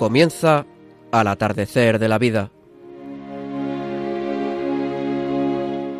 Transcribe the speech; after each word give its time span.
Comienza 0.00 0.64
al 1.12 1.26
atardecer 1.28 1.98
de 1.98 2.08
la 2.08 2.16
vida. 2.16 2.50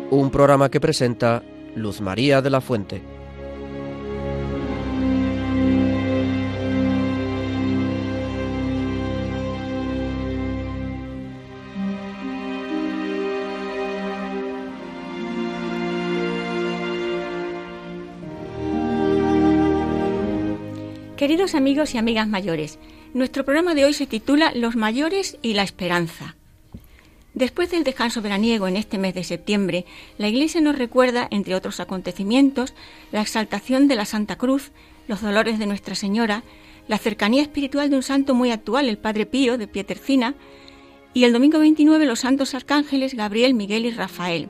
Un 0.09 0.31
programa 0.31 0.71
que 0.71 0.79
presenta 0.79 1.43
Luz 1.75 2.01
María 2.01 2.41
de 2.41 2.49
la 2.49 2.61
Fuente. 2.61 2.99
Queridos 21.15 21.53
amigos 21.53 21.93
y 21.93 21.99
amigas 21.99 22.27
mayores, 22.27 22.79
nuestro 23.13 23.43
programa 23.43 23.73
de 23.73 23.85
hoy 23.85 23.93
se 23.93 24.07
titula 24.07 24.51
Los 24.55 24.75
mayores 24.75 25.37
y 25.41 25.53
la 25.53 25.63
esperanza. 25.63 26.35
Después 27.33 27.71
del 27.71 27.83
descanso 27.83 28.21
veraniego 28.21 28.67
en 28.67 28.77
este 28.77 28.97
mes 28.97 29.13
de 29.13 29.23
septiembre, 29.23 29.85
la 30.17 30.27
Iglesia 30.27 30.61
nos 30.61 30.77
recuerda, 30.77 31.27
entre 31.31 31.55
otros 31.55 31.79
acontecimientos, 31.79 32.73
la 33.11 33.21
exaltación 33.21 33.87
de 33.87 33.95
la 33.95 34.05
Santa 34.05 34.37
Cruz, 34.37 34.71
los 35.07 35.21
dolores 35.21 35.59
de 35.59 35.65
Nuestra 35.65 35.95
Señora, 35.95 36.43
la 36.87 36.97
cercanía 36.97 37.41
espiritual 37.41 37.89
de 37.89 37.95
un 37.95 38.03
santo 38.03 38.33
muy 38.33 38.51
actual, 38.51 38.89
el 38.89 38.97
Padre 38.97 39.25
Pío 39.25 39.57
de 39.57 39.67
Pietercina, 39.67 40.35
y 41.13 41.25
el 41.25 41.33
domingo 41.33 41.59
29 41.59 42.05
los 42.05 42.21
santos 42.21 42.53
arcángeles 42.53 43.13
Gabriel, 43.13 43.53
Miguel 43.53 43.85
y 43.85 43.91
Rafael. 43.91 44.47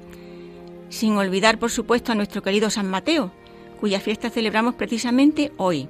Sin 0.89 1.17
olvidar, 1.17 1.57
por 1.57 1.71
supuesto, 1.71 2.11
a 2.11 2.15
nuestro 2.15 2.43
querido 2.43 2.69
San 2.69 2.87
Mateo, 2.87 3.31
cuya 3.79 3.99
fiesta 3.99 4.29
celebramos 4.29 4.75
precisamente 4.75 5.51
hoy. 5.57 5.87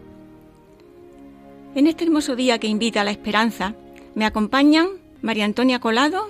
En 1.73 1.87
este 1.87 2.03
hermoso 2.03 2.35
día 2.35 2.59
que 2.59 2.67
invita 2.67 2.99
a 2.99 3.03
la 3.05 3.11
esperanza, 3.11 3.75
me 4.13 4.25
acompañan 4.25 4.89
María 5.21 5.45
Antonia 5.45 5.79
Colado, 5.79 6.29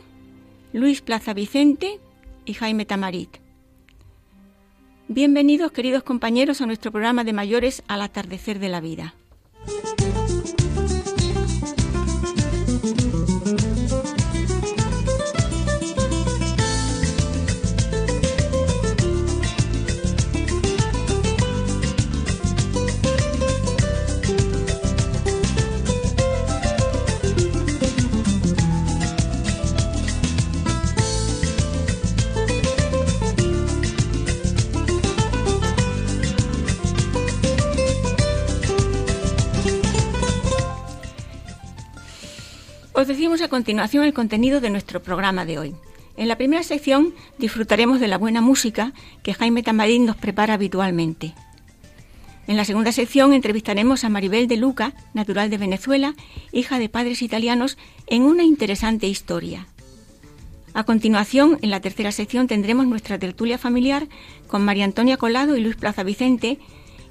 Luis 0.72 1.02
Plaza 1.02 1.34
Vicente 1.34 2.00
y 2.46 2.54
Jaime 2.54 2.86
Tamarit. 2.86 3.38
Bienvenidos, 5.08 5.72
queridos 5.72 6.04
compañeros, 6.04 6.62
a 6.62 6.68
nuestro 6.68 6.92
programa 6.92 7.24
de 7.24 7.34
mayores 7.34 7.82
al 7.88 8.04
atardecer 8.04 8.60
de 8.60 8.70
la 8.70 8.82
vida. 8.82 9.16
A 43.32 43.48
continuación 43.48 44.04
el 44.04 44.14
contenido 44.14 44.60
de 44.60 44.70
nuestro 44.70 45.02
programa 45.02 45.46
de 45.46 45.58
hoy. 45.58 45.74
En 46.18 46.28
la 46.28 46.36
primera 46.36 46.64
sección 46.64 47.14
disfrutaremos 47.38 48.02
de 48.02 48.10
la 48.10 48.18
buena 48.18 48.42
música 48.42 48.92
que 49.24 49.34
Jaime 49.34 49.64
Tamarín 49.64 50.06
nos 50.06 50.18
prepara 50.18 50.56
habitualmente. 50.56 51.34
En 52.46 52.58
la 52.58 52.66
segunda 52.66 52.92
sección 52.92 53.32
entrevistaremos 53.32 54.04
a 54.04 54.10
Maribel 54.10 54.50
de 54.50 54.58
Luca, 54.58 54.94
natural 55.14 55.50
de 55.50 55.58
Venezuela, 55.58 56.14
hija 56.52 56.78
de 56.78 56.90
padres 56.90 57.22
italianos, 57.22 57.78
en 58.06 58.24
una 58.24 58.44
interesante 58.44 59.08
historia. 59.08 59.66
A 60.74 60.84
continuación, 60.84 61.58
en 61.62 61.70
la 61.70 61.80
tercera 61.80 62.12
sección 62.12 62.48
tendremos 62.48 62.86
nuestra 62.86 63.18
tertulia 63.18 63.58
familiar 63.58 64.08
con 64.48 64.66
María 64.66 64.84
Antonia 64.84 65.16
Colado 65.16 65.56
y 65.56 65.62
Luis 65.62 65.78
Plaza 65.78 66.04
Vicente, 66.04 66.60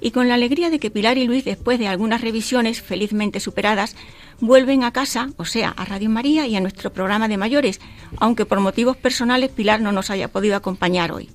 y 0.01 0.11
con 0.11 0.27
la 0.27 0.33
alegría 0.33 0.69
de 0.69 0.79
que 0.79 0.91
Pilar 0.91 1.17
y 1.17 1.25
Luis, 1.25 1.45
después 1.45 1.77
de 1.79 1.87
algunas 1.87 2.21
revisiones 2.21 2.81
felizmente 2.81 3.39
superadas, 3.39 3.95
vuelven 4.41 4.83
a 4.83 4.91
casa, 4.91 5.29
o 5.37 5.45
sea, 5.45 5.69
a 5.69 5.85
Radio 5.85 6.09
María 6.09 6.47
y 6.47 6.55
a 6.55 6.59
nuestro 6.59 6.91
programa 6.91 7.27
de 7.27 7.37
mayores, 7.37 7.79
aunque 8.17 8.45
por 8.45 8.59
motivos 8.59 8.97
personales 8.97 9.51
Pilar 9.51 9.79
no 9.79 9.91
nos 9.91 10.09
haya 10.09 10.27
podido 10.27 10.55
acompañar 10.55 11.11
hoy. 11.11 11.29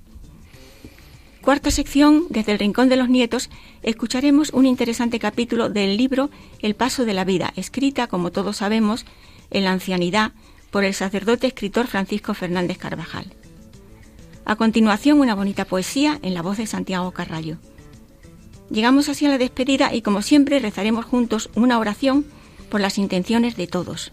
Cuarta 1.41 1.71
sección, 1.71 2.25
desde 2.29 2.53
el 2.53 2.59
Rincón 2.59 2.89
de 2.89 2.97
los 2.97 3.09
Nietos, 3.09 3.51
escucharemos 3.85 4.51
un 4.51 4.67
interesante 4.67 5.21
capítulo 5.21 5.69
del 5.69 5.97
libro 5.97 6.29
El 6.61 6.75
Paso 6.75 7.05
de 7.05 7.15
la 7.15 7.25
Vida, 7.25 7.53
escrita, 7.55 8.09
como 8.09 8.33
todos 8.33 8.57
sabemos, 8.57 9.07
en 9.51 9.63
la 9.63 9.71
ancianidad 9.71 10.33
por 10.73 10.83
el 10.83 10.93
sacerdote 10.93 11.47
escritor 11.47 11.87
Francisco 11.87 12.35
Fernández 12.35 12.79
Carvajal. 12.79 13.33
A 14.45 14.57
continuación, 14.57 15.21
una 15.21 15.37
bonita 15.37 15.65
poesía 15.65 16.19
en 16.23 16.35
la 16.35 16.43
voz 16.43 16.57
de 16.57 16.67
Santiago 16.67 17.13
Carrallo. 17.13 17.59
Llegamos 18.69 19.09
así 19.09 19.25
a 19.27 19.29
la 19.29 19.39
despedida 19.39 19.95
y 19.95 20.03
como 20.03 20.23
siempre 20.23 20.59
rezaremos 20.59 21.05
juntos 21.05 21.51
una 21.55 21.79
oración 21.79 22.27
por 22.67 22.81
las 22.81 22.99
intenciones 22.99 23.57
de 23.57 23.67
todos. 23.67 24.13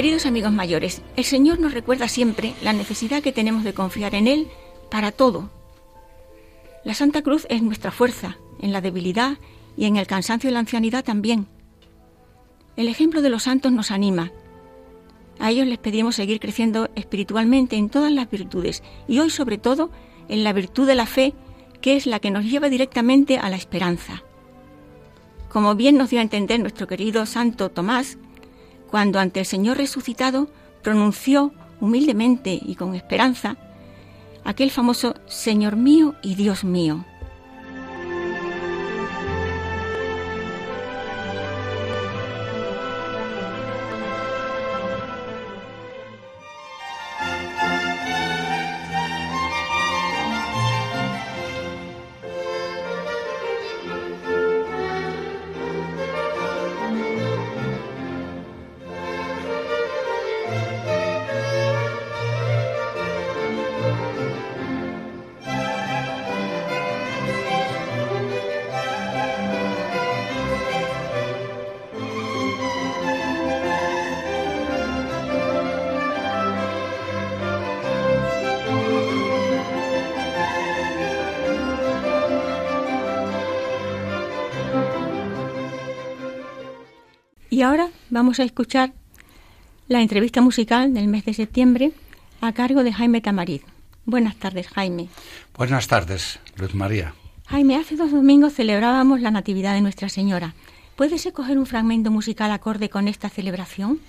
Queridos 0.00 0.24
amigos 0.24 0.50
mayores, 0.50 1.02
el 1.16 1.24
Señor 1.24 1.58
nos 1.58 1.74
recuerda 1.74 2.08
siempre 2.08 2.54
la 2.62 2.72
necesidad 2.72 3.22
que 3.22 3.32
tenemos 3.32 3.64
de 3.64 3.74
confiar 3.74 4.14
en 4.14 4.28
Él 4.28 4.48
para 4.90 5.12
todo. 5.12 5.50
La 6.86 6.94
Santa 6.94 7.20
Cruz 7.20 7.46
es 7.50 7.60
nuestra 7.60 7.90
fuerza, 7.90 8.38
en 8.62 8.72
la 8.72 8.80
debilidad 8.80 9.36
y 9.76 9.84
en 9.84 9.96
el 9.98 10.06
cansancio 10.06 10.48
de 10.48 10.54
la 10.54 10.60
ancianidad 10.60 11.04
también. 11.04 11.48
El 12.78 12.88
ejemplo 12.88 13.20
de 13.20 13.28
los 13.28 13.42
santos 13.42 13.72
nos 13.72 13.90
anima. 13.90 14.32
A 15.38 15.50
ellos 15.50 15.66
les 15.66 15.76
pedimos 15.76 16.14
seguir 16.14 16.40
creciendo 16.40 16.88
espiritualmente 16.94 17.76
en 17.76 17.90
todas 17.90 18.10
las 18.10 18.30
virtudes 18.30 18.82
y 19.06 19.18
hoy 19.18 19.28
sobre 19.28 19.58
todo 19.58 19.90
en 20.28 20.44
la 20.44 20.54
virtud 20.54 20.86
de 20.86 20.94
la 20.94 21.04
fe, 21.04 21.34
que 21.82 21.96
es 21.96 22.06
la 22.06 22.20
que 22.20 22.30
nos 22.30 22.46
lleva 22.46 22.70
directamente 22.70 23.36
a 23.36 23.50
la 23.50 23.56
esperanza. 23.56 24.22
Como 25.50 25.74
bien 25.74 25.98
nos 25.98 26.08
dio 26.08 26.20
a 26.20 26.22
entender 26.22 26.58
nuestro 26.58 26.86
querido 26.86 27.26
Santo 27.26 27.68
Tomás, 27.68 28.16
cuando 28.90 29.20
ante 29.20 29.40
el 29.40 29.46
Señor 29.46 29.76
resucitado 29.78 30.48
pronunció 30.82 31.52
humildemente 31.80 32.58
y 32.60 32.74
con 32.74 32.94
esperanza 32.94 33.56
aquel 34.44 34.70
famoso 34.70 35.14
Señor 35.26 35.76
mío 35.76 36.14
y 36.22 36.34
Dios 36.34 36.64
mío. 36.64 37.04
Y 87.60 87.62
ahora 87.62 87.90
vamos 88.08 88.40
a 88.40 88.44
escuchar 88.44 88.94
la 89.86 90.00
entrevista 90.00 90.40
musical 90.40 90.94
del 90.94 91.08
mes 91.08 91.26
de 91.26 91.34
septiembre 91.34 91.92
a 92.40 92.54
cargo 92.54 92.82
de 92.82 92.90
Jaime 92.90 93.20
Tamariz. 93.20 93.60
Buenas 94.06 94.36
tardes, 94.36 94.68
Jaime. 94.68 95.08
Buenas 95.58 95.86
tardes, 95.86 96.40
Luz 96.56 96.74
María. 96.74 97.12
Jaime, 97.48 97.76
hace 97.76 97.96
dos 97.96 98.12
domingos 98.12 98.54
celebrábamos 98.54 99.20
la 99.20 99.30
Natividad 99.30 99.74
de 99.74 99.82
Nuestra 99.82 100.08
Señora. 100.08 100.54
¿Puedes 100.96 101.26
escoger 101.26 101.58
un 101.58 101.66
fragmento 101.66 102.10
musical 102.10 102.50
acorde 102.50 102.88
con 102.88 103.08
esta 103.08 103.28
celebración? 103.28 104.00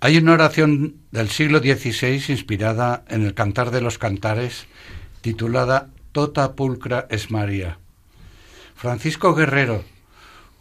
Hay 0.00 0.18
una 0.18 0.34
oración 0.34 0.96
del 1.12 1.30
siglo 1.30 1.60
XVI 1.60 2.22
inspirada 2.28 3.04
en 3.08 3.24
el 3.24 3.32
Cantar 3.32 3.70
de 3.70 3.80
los 3.80 3.96
Cantares, 3.96 4.66
titulada 5.22 5.88
Tota 6.12 6.52
pulcra 6.52 7.06
es 7.08 7.30
María. 7.30 7.78
Francisco 8.74 9.34
Guerrero, 9.34 9.82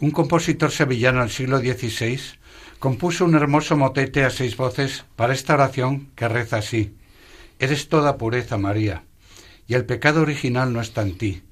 un 0.02 0.12
compositor 0.12 0.72
sevillano 0.72 1.20
del 1.22 1.30
siglo 1.30 1.60
XVI, 1.60 2.20
compuso 2.80 3.26
un 3.26 3.36
hermoso 3.36 3.76
motete 3.76 4.24
a 4.24 4.30
seis 4.30 4.56
voces 4.56 5.04
para 5.16 5.34
esta 5.34 5.56
oración 5.56 6.08
que 6.16 6.28
reza 6.28 6.58
así. 6.58 6.96
Eres 7.60 7.90
toda 7.90 8.18
pureza, 8.18 8.58
María, 8.58 9.04
y 9.68 9.74
el 9.74 9.86
pecado 9.86 10.22
original 10.22 10.72
no 10.72 10.80
está 10.80 11.02
en 11.02 11.18
ti. 11.18 11.44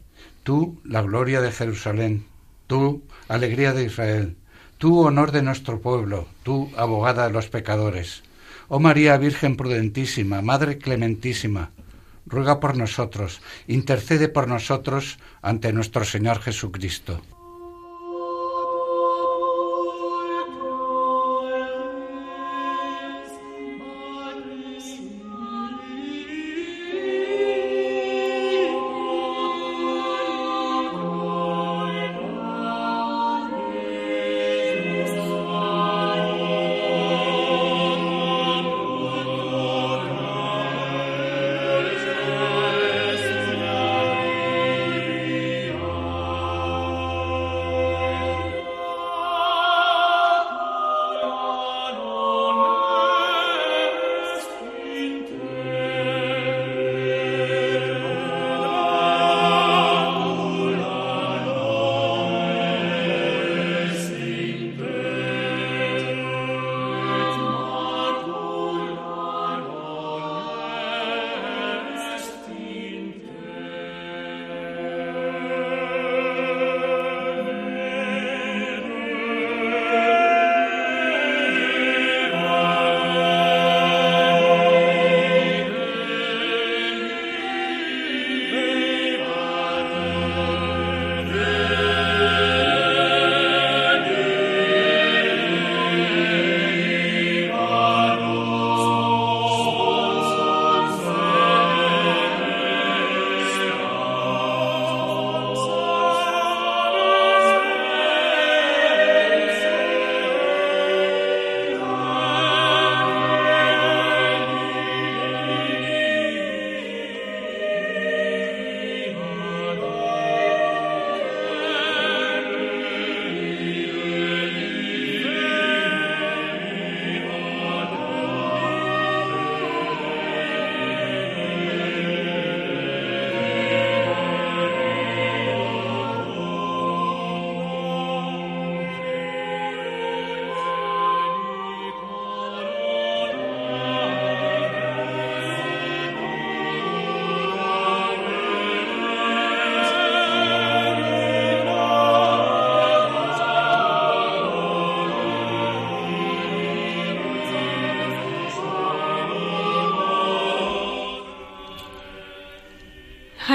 Tú, 0.44 0.80
la 0.86 1.02
gloria 1.02 1.42
de 1.42 1.52
Jerusalén, 1.52 2.26
tú, 2.68 3.04
alegría 3.28 3.74
de 3.74 3.84
Israel, 3.84 4.38
tú, 4.78 5.02
honor 5.02 5.34
de 5.34 5.42
nuestro 5.42 5.82
pueblo, 5.82 6.28
tú, 6.44 6.72
abogada 6.78 7.28
de 7.28 7.34
los 7.34 7.50
pecadores. 7.50 8.24
Oh 8.70 8.80
María 8.80 9.18
Virgen 9.18 9.58
prudentísima, 9.58 10.42
Madre 10.42 10.78
clementísima, 10.78 11.72
ruega 12.26 12.62
por 12.62 12.78
nosotros, 12.78 13.42
intercede 13.68 14.30
por 14.30 14.48
nosotros 14.48 15.20
ante 15.42 15.74
nuestro 15.74 16.06
Señor 16.06 16.40
Jesucristo. 16.40 17.22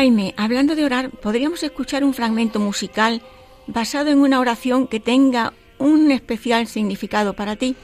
Jaime, 0.02 0.34
hablando 0.36 0.74
de 0.74 0.84
orar, 0.84 1.10
¿podríamos 1.10 1.62
escuchar 1.62 2.02
un 2.02 2.12
fragmento 2.12 2.58
musical 2.58 3.22
basado 3.68 4.10
en 4.10 4.18
una 4.18 4.40
oración 4.40 4.88
que 4.88 4.98
tenga 4.98 5.52
un 5.78 6.10
especial 6.10 6.66
significado 6.66 7.34
para 7.34 7.54
ti? 7.54 7.76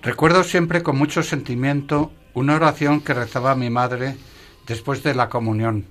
Recuerdo 0.00 0.44
siempre 0.44 0.82
con 0.82 0.96
mucho 0.96 1.22
sentimiento 1.22 2.10
una 2.32 2.54
oración 2.54 3.02
que 3.02 3.12
rezaba 3.12 3.54
mi 3.54 3.68
madre 3.68 4.16
después 4.66 5.02
de 5.02 5.14
la 5.14 5.28
comunión, 5.28 5.84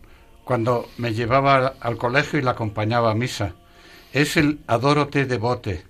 cuando 0.46 0.90
me 0.98 1.14
llevaba 1.14 1.76
al 1.80 1.98
colegio 1.98 2.40
y 2.40 2.42
la 2.42 2.52
acompañaba 2.52 3.12
a 3.12 3.14
misa. 3.14 3.54
Es 4.14 4.36
el 4.36 4.62
Adórote 4.66 5.28
devote, 5.28 5.86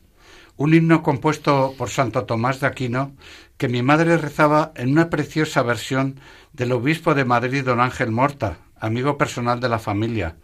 un 0.58 0.74
himno 0.74 1.02
compuesto 1.02 1.76
por 1.78 1.90
Santo 1.90 2.26
Tomás 2.26 2.60
de 2.60 2.68
Aquino 2.68 3.14
que 3.58 3.70
mi 3.70 3.84
madre 3.84 4.18
rezaba 4.18 4.74
en 4.76 4.92
una 4.92 5.10
preciosa 5.10 5.64
versión 5.64 6.20
del 6.52 6.74
obispo 6.74 7.16
de 7.16 7.24
Madrid, 7.24 7.64
don 7.64 7.80
Ángel 7.80 8.12
Morta, 8.12 8.58
amigo 8.80 9.18
personal 9.18 9.60
de 9.60 9.70
la 9.70 9.80
familia. 9.80 10.38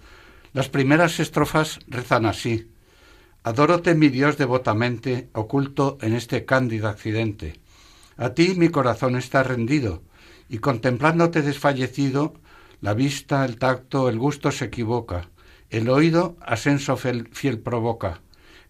Las 0.53 0.69
primeras 0.69 1.19
estrofas 1.19 1.79
rezan 1.87 2.25
así. 2.25 2.71
Adórote 3.43 3.93
mi 3.95 4.09
Dios 4.09 4.37
devotamente, 4.37 5.29
oculto 5.33 5.97
en 6.01 6.15
este 6.15 6.45
cándido 6.45 6.87
accidente. 6.87 7.59
A 8.17 8.29
ti 8.29 8.55
mi 8.55 8.69
corazón 8.69 9.15
está 9.15 9.43
rendido, 9.43 10.01
y 10.49 10.59
contemplándote 10.59 11.41
desfallecido, 11.41 12.33
la 12.81 12.93
vista, 12.93 13.45
el 13.45 13.57
tacto, 13.57 14.09
el 14.09 14.17
gusto 14.17 14.51
se 14.51 14.65
equivoca, 14.65 15.29
el 15.69 15.89
oído 15.89 16.37
asenso 16.41 16.97
fiel, 16.97 17.29
fiel 17.31 17.59
provoca. 17.59 18.21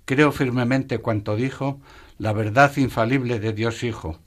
Creo 0.06 0.32
firmemente 0.32 1.00
cuanto 1.00 1.36
dijo, 1.36 1.80
la 2.18 2.34
verdad 2.34 2.76
infalible 2.78 3.40
de 3.40 3.54
Dios 3.54 3.84
Hijo. 3.84 4.20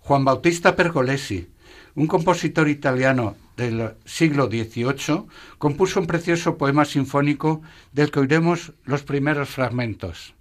Juan 0.00 0.24
Bautista 0.24 0.76
Pergolesi, 0.76 1.50
un 1.94 2.06
compositor 2.06 2.68
italiano 2.68 3.36
del 3.58 3.96
siglo 4.04 4.46
XVIII, 4.46 5.26
compuso 5.58 6.00
un 6.00 6.06
precioso 6.06 6.56
poema 6.56 6.84
sinfónico 6.84 7.60
del 7.92 8.10
que 8.10 8.20
oiremos 8.20 8.72
los 8.84 9.02
primeros 9.02 9.50
fragmentos. 9.50 10.37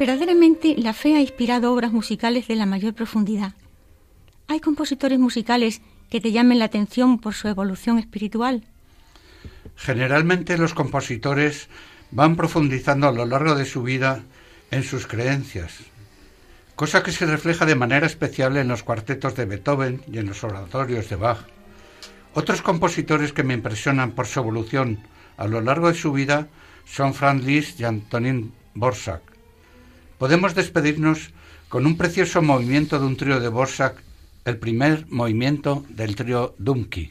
Verdaderamente 0.00 0.76
la 0.78 0.94
fe 0.94 1.14
ha 1.14 1.20
inspirado 1.20 1.70
obras 1.74 1.92
musicales 1.92 2.48
de 2.48 2.56
la 2.56 2.64
mayor 2.64 2.94
profundidad. 2.94 3.52
¿Hay 4.48 4.58
compositores 4.58 5.18
musicales 5.18 5.82
que 6.08 6.22
te 6.22 6.32
llamen 6.32 6.58
la 6.58 6.64
atención 6.64 7.18
por 7.18 7.34
su 7.34 7.48
evolución 7.48 7.98
espiritual? 7.98 8.64
Generalmente 9.76 10.56
los 10.56 10.72
compositores 10.72 11.68
van 12.12 12.34
profundizando 12.34 13.08
a 13.08 13.12
lo 13.12 13.26
largo 13.26 13.54
de 13.54 13.66
su 13.66 13.82
vida 13.82 14.22
en 14.70 14.84
sus 14.84 15.06
creencias, 15.06 15.80
cosa 16.76 17.02
que 17.02 17.12
se 17.12 17.26
refleja 17.26 17.66
de 17.66 17.74
manera 17.74 18.06
especial 18.06 18.56
en 18.56 18.68
los 18.68 18.82
cuartetos 18.82 19.36
de 19.36 19.44
Beethoven 19.44 20.00
y 20.10 20.16
en 20.16 20.28
los 20.28 20.42
oratorios 20.42 21.10
de 21.10 21.16
Bach. 21.16 21.44
Otros 22.32 22.62
compositores 22.62 23.34
que 23.34 23.42
me 23.42 23.52
impresionan 23.52 24.12
por 24.12 24.26
su 24.26 24.40
evolución 24.40 25.00
a 25.36 25.46
lo 25.46 25.60
largo 25.60 25.88
de 25.88 25.94
su 25.94 26.10
vida 26.10 26.48
son 26.86 27.12
Franz 27.12 27.44
Liszt 27.44 27.78
y 27.80 27.84
Antonin 27.84 28.54
Borsak. 28.72 29.29
Podemos 30.20 30.54
despedirnos 30.54 31.30
con 31.70 31.86
un 31.86 31.96
precioso 31.96 32.42
movimiento 32.42 32.98
de 32.98 33.06
un 33.06 33.16
trío 33.16 33.40
de 33.40 33.48
Borsak, 33.48 34.02
el 34.44 34.58
primer 34.58 35.06
movimiento 35.08 35.86
del 35.88 36.14
trío 36.14 36.54
Dumki. 36.58 37.10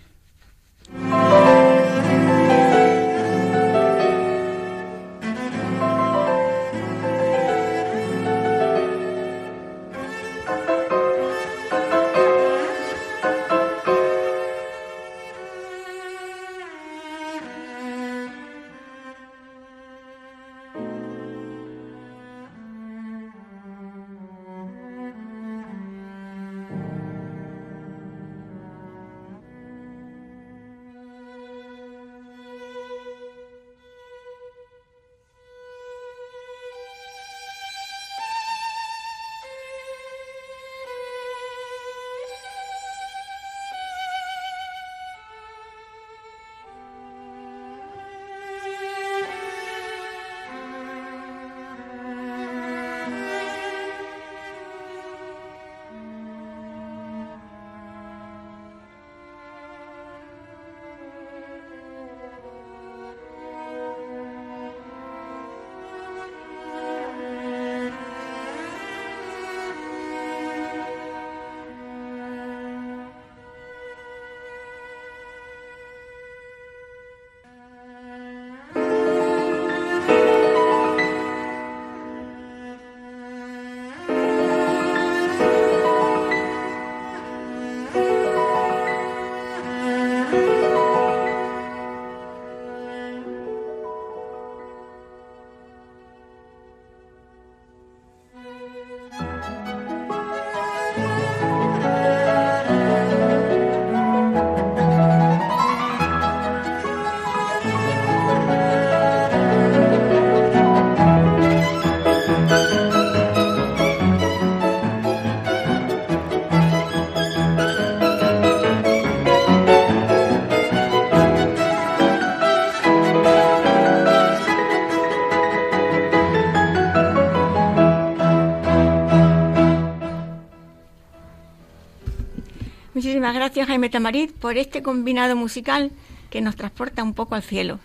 Gracias, 133.36 133.68
Jaime 133.68 133.90
Tamarit, 133.90 134.32
por 134.32 134.58
este 134.58 134.82
combinado 134.82 135.36
musical 135.36 135.92
que 136.30 136.42
nos 136.42 136.56
transporta 136.56 137.04
un 137.04 137.14
poco 137.14 137.36
al 137.36 137.44
cielo. 137.44 137.80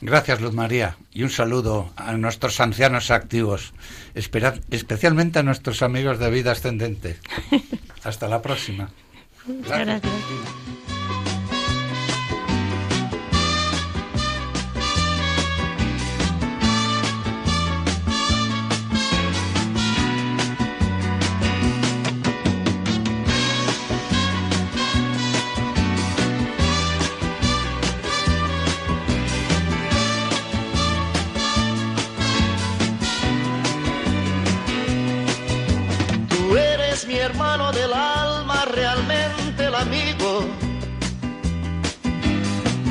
Gracias, 0.00 0.40
Luz 0.40 0.52
María, 0.52 0.96
y 1.12 1.22
un 1.22 1.30
saludo 1.30 1.92
a 1.94 2.12
nuestros 2.14 2.58
ancianos 2.58 3.12
activos, 3.12 3.72
especialmente 4.14 5.38
a 5.38 5.44
nuestros 5.44 5.80
amigos 5.82 6.18
de 6.18 6.28
vida 6.28 6.50
ascendente. 6.50 7.18
Hasta 8.02 8.26
la 8.26 8.42
próxima. 8.42 8.90
gracias. 9.46 10.02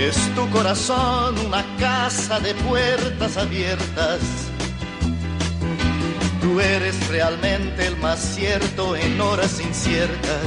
Es 0.00 0.16
tu 0.34 0.48
corazón 0.48 1.36
una 1.46 1.62
casa 1.76 2.40
de 2.40 2.54
puertas 2.54 3.36
abiertas. 3.36 4.20
Tú 6.40 6.58
eres 6.58 7.06
realmente 7.08 7.86
el 7.86 7.98
más 7.98 8.18
cierto 8.18 8.96
en 8.96 9.20
horas 9.20 9.60
inciertas. 9.60 10.40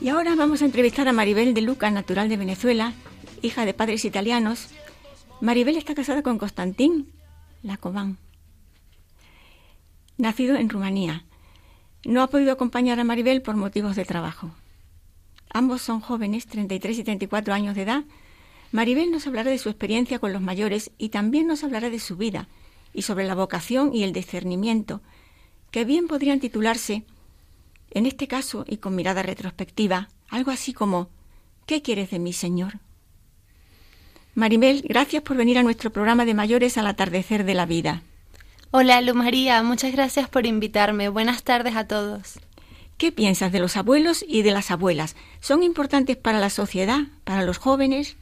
Y 0.00 0.08
ahora 0.08 0.34
vamos 0.34 0.62
a 0.62 0.64
entrevistar 0.64 1.06
a 1.06 1.12
Maribel 1.12 1.54
de 1.54 1.60
Luca, 1.60 1.88
natural 1.92 2.28
de 2.28 2.36
Venezuela, 2.36 2.94
hija 3.42 3.64
de 3.64 3.74
padres 3.74 4.04
italianos. 4.04 4.70
Maribel 5.40 5.76
está 5.76 5.94
casada 5.94 6.24
con 6.24 6.36
Constantín 6.36 7.12
Lacobán, 7.62 8.18
nacido 10.20 10.56
en 10.56 10.68
Rumanía. 10.68 11.24
No 12.04 12.22
ha 12.22 12.28
podido 12.28 12.52
acompañar 12.52 12.98
a 13.00 13.04
Maribel 13.04 13.42
por 13.42 13.56
motivos 13.56 13.96
de 13.96 14.04
trabajo. 14.04 14.50
Ambos 15.52 15.82
son 15.82 16.00
jóvenes, 16.00 16.46
33 16.46 16.98
y 16.98 17.04
34 17.04 17.52
años 17.52 17.74
de 17.74 17.82
edad. 17.82 18.04
Maribel 18.72 19.10
nos 19.10 19.26
hablará 19.26 19.50
de 19.50 19.58
su 19.58 19.68
experiencia 19.68 20.18
con 20.18 20.32
los 20.32 20.42
mayores 20.42 20.92
y 20.96 21.08
también 21.08 21.46
nos 21.46 21.64
hablará 21.64 21.90
de 21.90 21.98
su 21.98 22.16
vida 22.16 22.48
y 22.94 23.02
sobre 23.02 23.26
la 23.26 23.34
vocación 23.34 23.94
y 23.94 24.04
el 24.04 24.12
discernimiento 24.12 25.00
que 25.70 25.84
bien 25.84 26.08
podrían 26.08 26.40
titularse, 26.40 27.04
en 27.90 28.06
este 28.06 28.28
caso 28.28 28.64
y 28.66 28.78
con 28.78 28.94
mirada 28.94 29.22
retrospectiva, 29.22 30.08
algo 30.28 30.50
así 30.50 30.72
como 30.72 31.08
¿Qué 31.70 31.82
quieres 31.82 32.10
de 32.10 32.18
mí, 32.18 32.32
Señor? 32.32 32.80
Maribel, 34.34 34.82
gracias 34.82 35.22
por 35.22 35.36
venir 35.36 35.56
a 35.56 35.62
nuestro 35.62 35.90
programa 35.90 36.24
de 36.24 36.34
mayores 36.34 36.76
al 36.78 36.88
atardecer 36.88 37.44
de 37.44 37.54
la 37.54 37.64
vida. 37.64 38.02
Hola, 38.72 39.00
Lu 39.00 39.16
María, 39.16 39.64
muchas 39.64 39.90
gracias 39.90 40.28
por 40.28 40.46
invitarme. 40.46 41.08
Buenas 41.08 41.42
tardes 41.42 41.74
a 41.74 41.88
todos. 41.88 42.38
¿Qué 42.98 43.10
piensas 43.10 43.50
de 43.50 43.58
los 43.58 43.76
abuelos 43.76 44.24
y 44.24 44.42
de 44.42 44.52
las 44.52 44.70
abuelas? 44.70 45.16
¿Son 45.40 45.64
importantes 45.64 46.16
para 46.16 46.38
la 46.38 46.50
sociedad, 46.50 47.00
para 47.24 47.42
los 47.42 47.58
jóvenes? 47.58 48.16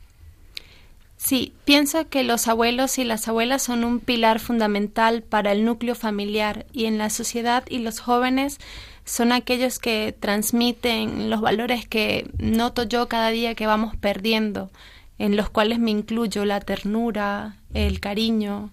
Sí, 1.19 1.53
pienso 1.67 2.09
que 2.09 2.25
los 2.25 2.49
abuelos 2.49 2.97
y 2.97 3.05
las 3.05 3.29
abuelas 3.29 3.63
son 3.63 3.85
un 3.85 4.01
pilar 4.01 4.41
fundamental 4.41 5.23
para 5.23 5.53
el 5.53 5.67
núcleo 5.67 5.95
familiar 5.95 6.65
y 6.73 6.87
en 6.87 6.97
la 6.97 7.11
sociedad 7.11 7.65
y 7.69 7.81
los 7.81 8.01
jóvenes 8.01 8.57
son 9.05 9.33
aquellos 9.33 9.79
que 9.79 10.17
transmiten 10.19 11.29
los 11.29 11.43
valores 11.43 11.87
que 11.87 12.27
noto 12.39 12.85
yo 12.85 13.07
cada 13.07 13.29
día 13.29 13.55
que 13.55 13.67
vamos 13.67 13.97
perdiendo, 13.97 14.71
en 15.19 15.37
los 15.37 15.51
cuales 15.51 15.79
me 15.79 15.91
incluyo 15.91 16.47
la 16.47 16.61
ternura, 16.61 17.57
el 17.75 18.01
cariño, 18.01 18.71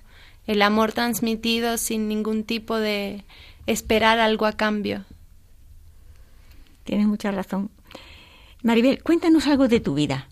el 0.48 0.62
amor 0.62 0.94
transmitido 0.94 1.78
sin 1.78 2.08
ningún 2.08 2.44
tipo 2.44 2.78
de 2.78 3.24
esperar 3.68 4.20
algo 4.20 4.46
a 4.46 4.54
cambio. 4.54 5.06
Tienes 6.84 7.08
mucha 7.08 7.32
razón. 7.32 7.70
Maribel, 8.62 9.02
cuéntanos 9.04 9.48
algo 9.48 9.68
de 9.68 9.80
tu 9.80 9.96
vida. 9.96 10.28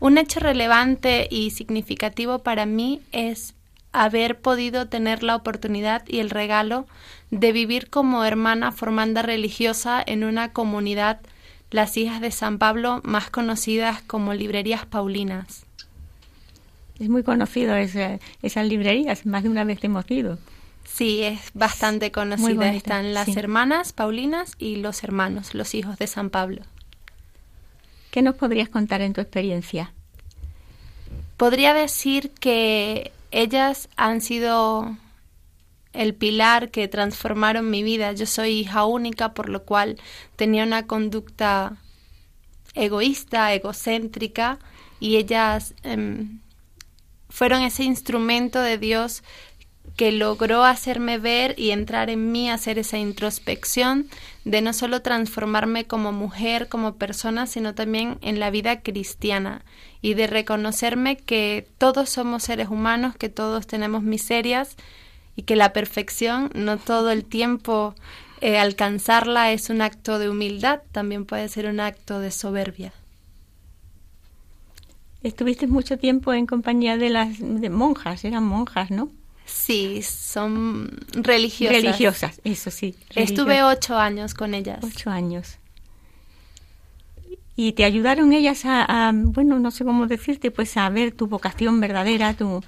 Un 0.00 0.18
hecho 0.18 0.40
relevante 0.40 1.26
y 1.30 1.50
significativo 1.50 2.40
para 2.40 2.66
mí 2.66 3.00
es 3.10 3.54
haber 3.92 4.40
podido 4.40 4.86
tener 4.86 5.22
la 5.22 5.34
oportunidad 5.34 6.04
y 6.06 6.18
el 6.18 6.30
regalo 6.30 6.86
de 7.30 7.52
vivir 7.52 7.90
como 7.90 8.24
hermana 8.24 8.70
formanda 8.70 9.22
religiosa 9.22 10.02
en 10.04 10.24
una 10.24 10.52
comunidad, 10.52 11.20
las 11.70 11.96
hijas 11.96 12.20
de 12.20 12.30
San 12.30 12.58
Pablo, 12.58 13.00
más 13.04 13.30
conocidas 13.30 14.02
como 14.02 14.34
librerías 14.34 14.86
paulinas. 14.86 15.67
Es 16.98 17.08
muy 17.08 17.22
conocido 17.22 17.76
esas 17.76 18.66
librerías, 18.66 19.24
más 19.24 19.44
de 19.44 19.48
una 19.48 19.64
vez 19.64 19.82
hemos 19.82 20.10
ido. 20.10 20.38
Sí, 20.84 21.22
es 21.22 21.50
bastante 21.54 22.10
conocida. 22.10 22.72
Están 22.74 23.14
las 23.14 23.28
hermanas 23.36 23.92
Paulinas 23.92 24.52
y 24.58 24.76
los 24.76 25.04
hermanos, 25.04 25.54
los 25.54 25.74
hijos 25.74 25.98
de 25.98 26.06
San 26.06 26.30
Pablo. 26.30 26.62
¿Qué 28.10 28.22
nos 28.22 28.34
podrías 28.34 28.68
contar 28.68 29.00
en 29.02 29.12
tu 29.12 29.20
experiencia? 29.20 29.92
Podría 31.36 31.72
decir 31.74 32.30
que 32.30 33.12
ellas 33.30 33.88
han 33.96 34.20
sido 34.20 34.96
el 35.92 36.14
pilar 36.14 36.70
que 36.70 36.88
transformaron 36.88 37.70
mi 37.70 37.82
vida. 37.82 38.12
Yo 38.12 38.26
soy 38.26 38.50
hija 38.50 38.84
única, 38.84 39.34
por 39.34 39.48
lo 39.48 39.64
cual 39.64 39.98
tenía 40.36 40.64
una 40.64 40.86
conducta 40.86 41.76
egoísta, 42.74 43.52
egocéntrica, 43.54 44.58
y 45.00 45.16
ellas 45.16 45.74
em, 45.82 46.40
fueron 47.28 47.62
ese 47.62 47.84
instrumento 47.84 48.60
de 48.60 48.78
Dios 48.78 49.22
que 49.96 50.12
logró 50.12 50.64
hacerme 50.64 51.18
ver 51.18 51.54
y 51.58 51.70
entrar 51.70 52.08
en 52.08 52.30
mí, 52.30 52.48
hacer 52.50 52.78
esa 52.78 52.98
introspección 52.98 54.08
de 54.44 54.62
no 54.62 54.72
solo 54.72 55.02
transformarme 55.02 55.86
como 55.86 56.12
mujer, 56.12 56.68
como 56.68 56.94
persona, 56.94 57.46
sino 57.46 57.74
también 57.74 58.16
en 58.20 58.38
la 58.38 58.50
vida 58.50 58.80
cristiana 58.82 59.64
y 60.00 60.14
de 60.14 60.28
reconocerme 60.28 61.16
que 61.16 61.66
todos 61.78 62.10
somos 62.10 62.44
seres 62.44 62.68
humanos, 62.68 63.16
que 63.16 63.28
todos 63.28 63.66
tenemos 63.66 64.02
miserias 64.02 64.76
y 65.34 65.42
que 65.42 65.56
la 65.56 65.72
perfección 65.72 66.50
no 66.54 66.78
todo 66.78 67.10
el 67.10 67.24
tiempo 67.24 67.94
eh, 68.40 68.58
alcanzarla 68.58 69.50
es 69.52 69.68
un 69.68 69.82
acto 69.82 70.20
de 70.20 70.30
humildad, 70.30 70.80
también 70.92 71.24
puede 71.24 71.48
ser 71.48 71.66
un 71.66 71.80
acto 71.80 72.20
de 72.20 72.30
soberbia. 72.30 72.92
Estuviste 75.28 75.66
mucho 75.66 75.98
tiempo 75.98 76.32
en 76.32 76.46
compañía 76.46 76.96
de 76.96 77.10
las 77.10 77.40
monjas, 77.40 78.24
eran 78.24 78.44
monjas, 78.44 78.90
¿no? 78.90 79.10
Sí, 79.44 80.00
son 80.02 80.90
religiosas. 81.12 81.82
Religiosas, 81.82 82.40
eso 82.44 82.70
sí. 82.70 82.94
Estuve 83.14 83.62
ocho 83.62 83.98
años 83.98 84.32
con 84.32 84.54
ellas. 84.54 84.78
Ocho 84.82 85.10
años. 85.10 85.58
Y 87.56 87.72
te 87.72 87.84
ayudaron 87.84 88.32
ellas 88.32 88.62
a, 88.64 89.12
bueno, 89.14 89.58
no 89.58 89.70
sé 89.70 89.84
cómo 89.84 90.06
decirte, 90.06 90.50
pues 90.50 90.76
a 90.78 90.88
ver 90.88 91.12
tu 91.12 91.26
vocación 91.26 91.78
verdadera, 91.78 92.32
tu... 92.32 92.62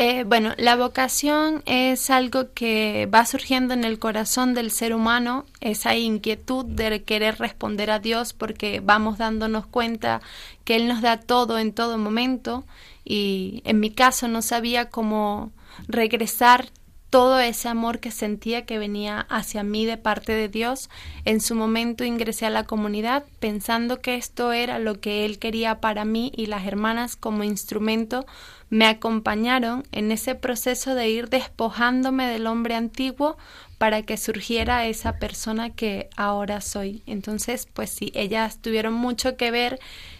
Eh, 0.00 0.22
bueno, 0.22 0.54
la 0.58 0.76
vocación 0.76 1.64
es 1.66 2.08
algo 2.08 2.52
que 2.54 3.08
va 3.12 3.26
surgiendo 3.26 3.74
en 3.74 3.82
el 3.82 3.98
corazón 3.98 4.54
del 4.54 4.70
ser 4.70 4.94
humano, 4.94 5.44
esa 5.60 5.96
inquietud 5.96 6.64
de 6.64 7.02
querer 7.02 7.40
responder 7.40 7.90
a 7.90 7.98
Dios 7.98 8.32
porque 8.32 8.78
vamos 8.78 9.18
dándonos 9.18 9.66
cuenta 9.66 10.20
que 10.62 10.76
Él 10.76 10.86
nos 10.86 11.02
da 11.02 11.16
todo 11.16 11.58
en 11.58 11.72
todo 11.72 11.98
momento 11.98 12.64
y 13.04 13.60
en 13.64 13.80
mi 13.80 13.90
caso 13.90 14.28
no 14.28 14.40
sabía 14.40 14.88
cómo 14.88 15.50
regresar 15.88 16.68
todo 17.10 17.40
ese 17.40 17.68
amor 17.68 18.00
que 18.00 18.10
sentía 18.10 18.66
que 18.66 18.78
venía 18.78 19.26
hacia 19.30 19.62
mí 19.62 19.84
de 19.84 19.96
parte 19.96 20.32
de 20.32 20.48
Dios. 20.48 20.90
En 21.24 21.40
su 21.40 21.54
momento 21.54 22.04
ingresé 22.04 22.46
a 22.46 22.50
la 22.50 22.64
comunidad 22.64 23.24
pensando 23.40 24.00
que 24.00 24.14
esto 24.14 24.52
era 24.52 24.78
lo 24.78 25.00
que 25.00 25.24
Él 25.24 25.40
quería 25.40 25.80
para 25.80 26.04
mí 26.04 26.30
y 26.36 26.46
las 26.46 26.66
hermanas 26.66 27.16
como 27.16 27.42
instrumento 27.42 28.26
me 28.70 28.86
acompañaron 28.86 29.84
en 29.92 30.12
ese 30.12 30.34
proceso 30.34 30.94
de 30.94 31.08
ir 31.08 31.28
despojándome 31.28 32.26
del 32.26 32.46
hombre 32.46 32.74
antiguo 32.74 33.36
para 33.78 34.02
que 34.02 34.16
surgiera 34.16 34.86
esa 34.86 35.18
persona 35.18 35.70
que 35.70 36.08
ahora 36.16 36.60
soy. 36.60 37.02
Entonces, 37.06 37.66
pues 37.72 37.90
sí, 37.90 38.10
ellas 38.14 38.58
tuvieron 38.60 38.94
mucho 38.94 39.36
que 39.36 39.50
ver 39.50 39.78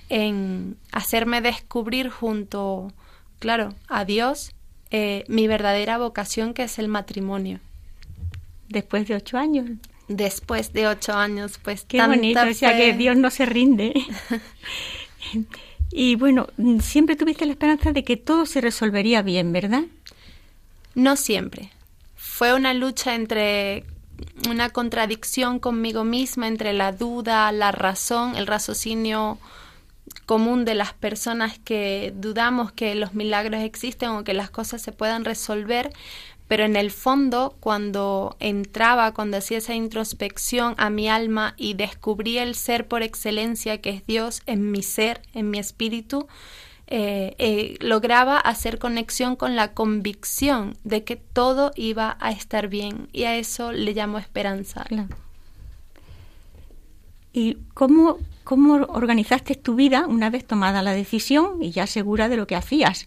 en 0.09 0.77
hacerme 0.93 1.41
descubrir 1.41 2.09
junto, 2.09 2.93
claro, 3.39 3.75
a 3.89 4.05
Dios 4.05 4.55
eh, 4.91 5.25
mi 5.29 5.47
verdadera 5.49 5.99
vocación 5.99 6.55
que 6.55 6.63
es 6.63 6.79
el 6.79 6.89
matrimonio. 6.89 7.61
Después 8.69 9.09
de 9.09 9.17
ocho 9.17 9.37
años. 9.37 9.71
Después 10.09 10.73
de 10.73 10.87
ocho 10.87 11.13
años, 11.13 11.59
pues 11.63 11.85
qué 11.87 12.01
bonito, 12.07 12.41
o 12.41 12.55
sea 12.55 12.77
que 12.77 12.95
Dios 12.95 13.17
no 13.17 13.31
se 13.31 13.45
rinde. 13.45 13.93
y 15.91 16.17
bueno, 16.17 16.49
siempre 16.81 17.17
tuviste 17.17 17.47
la 17.47 17.53
esperanza 17.53 17.93
de 17.93 18.05
que 18.05 18.17
todo 18.17 18.47
se 18.47 18.61
resolvería 18.61 19.23
bien, 19.23 19.53
¿verdad? 19.53 19.85
No 20.95 21.17
siempre. 21.17 21.71
Fue 22.17 22.55
una 22.55 22.75
lucha 22.75 23.15
entre 23.15 23.85
una 24.49 24.71
contradicción 24.71 25.59
conmigo 25.59 26.05
misma 26.05 26.49
entre 26.49 26.73
la 26.73 26.93
duda, 26.93 27.51
la 27.53 27.73
razón, 27.73 28.37
el 28.37 28.47
raciocinio 28.47 29.39
común 30.27 30.65
de 30.65 30.75
las 30.75 30.93
personas 30.93 31.59
que 31.59 32.13
dudamos 32.17 32.73
que 32.73 32.95
los 32.95 33.15
milagros 33.15 33.63
existen 33.63 34.11
o 34.11 34.25
que 34.25 34.35
las 34.35 34.51
cosas 34.51 34.83
se 34.83 34.93
puedan 34.93 35.25
resolver, 35.25 35.93
pero 36.49 36.65
en 36.65 36.77
el 36.77 36.91
fondo 36.91 37.55
cuando 37.61 38.37
entraba, 38.41 39.13
cuando 39.13 39.37
hacía 39.37 39.59
esa 39.59 39.75
introspección 39.75 40.75
a 40.79 40.91
mi 40.91 41.09
alma 41.09 41.55
y 41.59 41.75
descubría 41.75 42.43
el 42.43 42.55
ser 42.55 42.89
por 42.89 43.03
excelencia 43.03 43.81
que 43.81 43.91
es 43.91 44.07
Dios 44.07 44.43
en 44.47 44.71
mi 44.71 44.83
ser, 44.83 45.21
en 45.35 45.51
mi 45.51 45.59
espíritu, 45.59 46.27
eh, 46.91 47.35
eh, 47.39 47.77
lograba 47.81 48.39
hacer 48.39 48.79
conexión 48.79 49.37
con 49.37 49.57
la 49.57 49.75
convicción 49.75 50.75
de 50.85 51.05
que 51.05 51.17
todo 51.17 51.71
iba 51.77 52.17
a 52.19 52.33
estar 52.33 52.69
bien 52.69 53.09
y 53.13 53.25
a 53.25 53.37
eso 53.37 53.73
le 53.73 53.93
llamo 53.93 54.19
esperanza. 54.19 54.87
¿Y 57.35 57.59
cómo, 57.75 58.17
cómo 58.43 58.87
organizaste 58.89 59.55
tu 59.55 59.75
vida 59.75 60.07
una 60.07 60.31
vez 60.31 60.47
tomada 60.47 60.81
la 60.81 60.93
decisión 60.93 61.63
y 61.63 61.73
ya 61.73 61.87
segura 61.87 62.31
de 62.31 62.39
lo 62.39 62.47
que 62.47 62.57
hacías? 62.57 63.07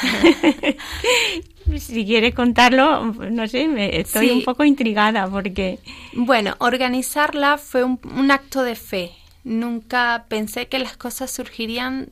si 1.78 2.04
quieres 2.04 2.34
contarlo, 2.34 3.12
no 3.12 3.46
sé, 3.48 3.68
me, 3.68 3.98
estoy 3.98 4.30
un 4.30 4.42
poco 4.44 4.64
intrigada 4.64 5.28
porque... 5.28 5.78
Bueno, 6.12 6.54
organizarla 6.58 7.58
fue 7.58 7.84
un, 7.84 8.00
un, 8.16 8.30
acto 8.30 8.62
de 8.62 8.76
fe. 8.76 9.12
Nunca 9.44 10.26
pensé 10.28 10.68
que 10.68 10.78
las 10.78 10.96
cosas 10.96 11.30
surgirían 11.30 12.10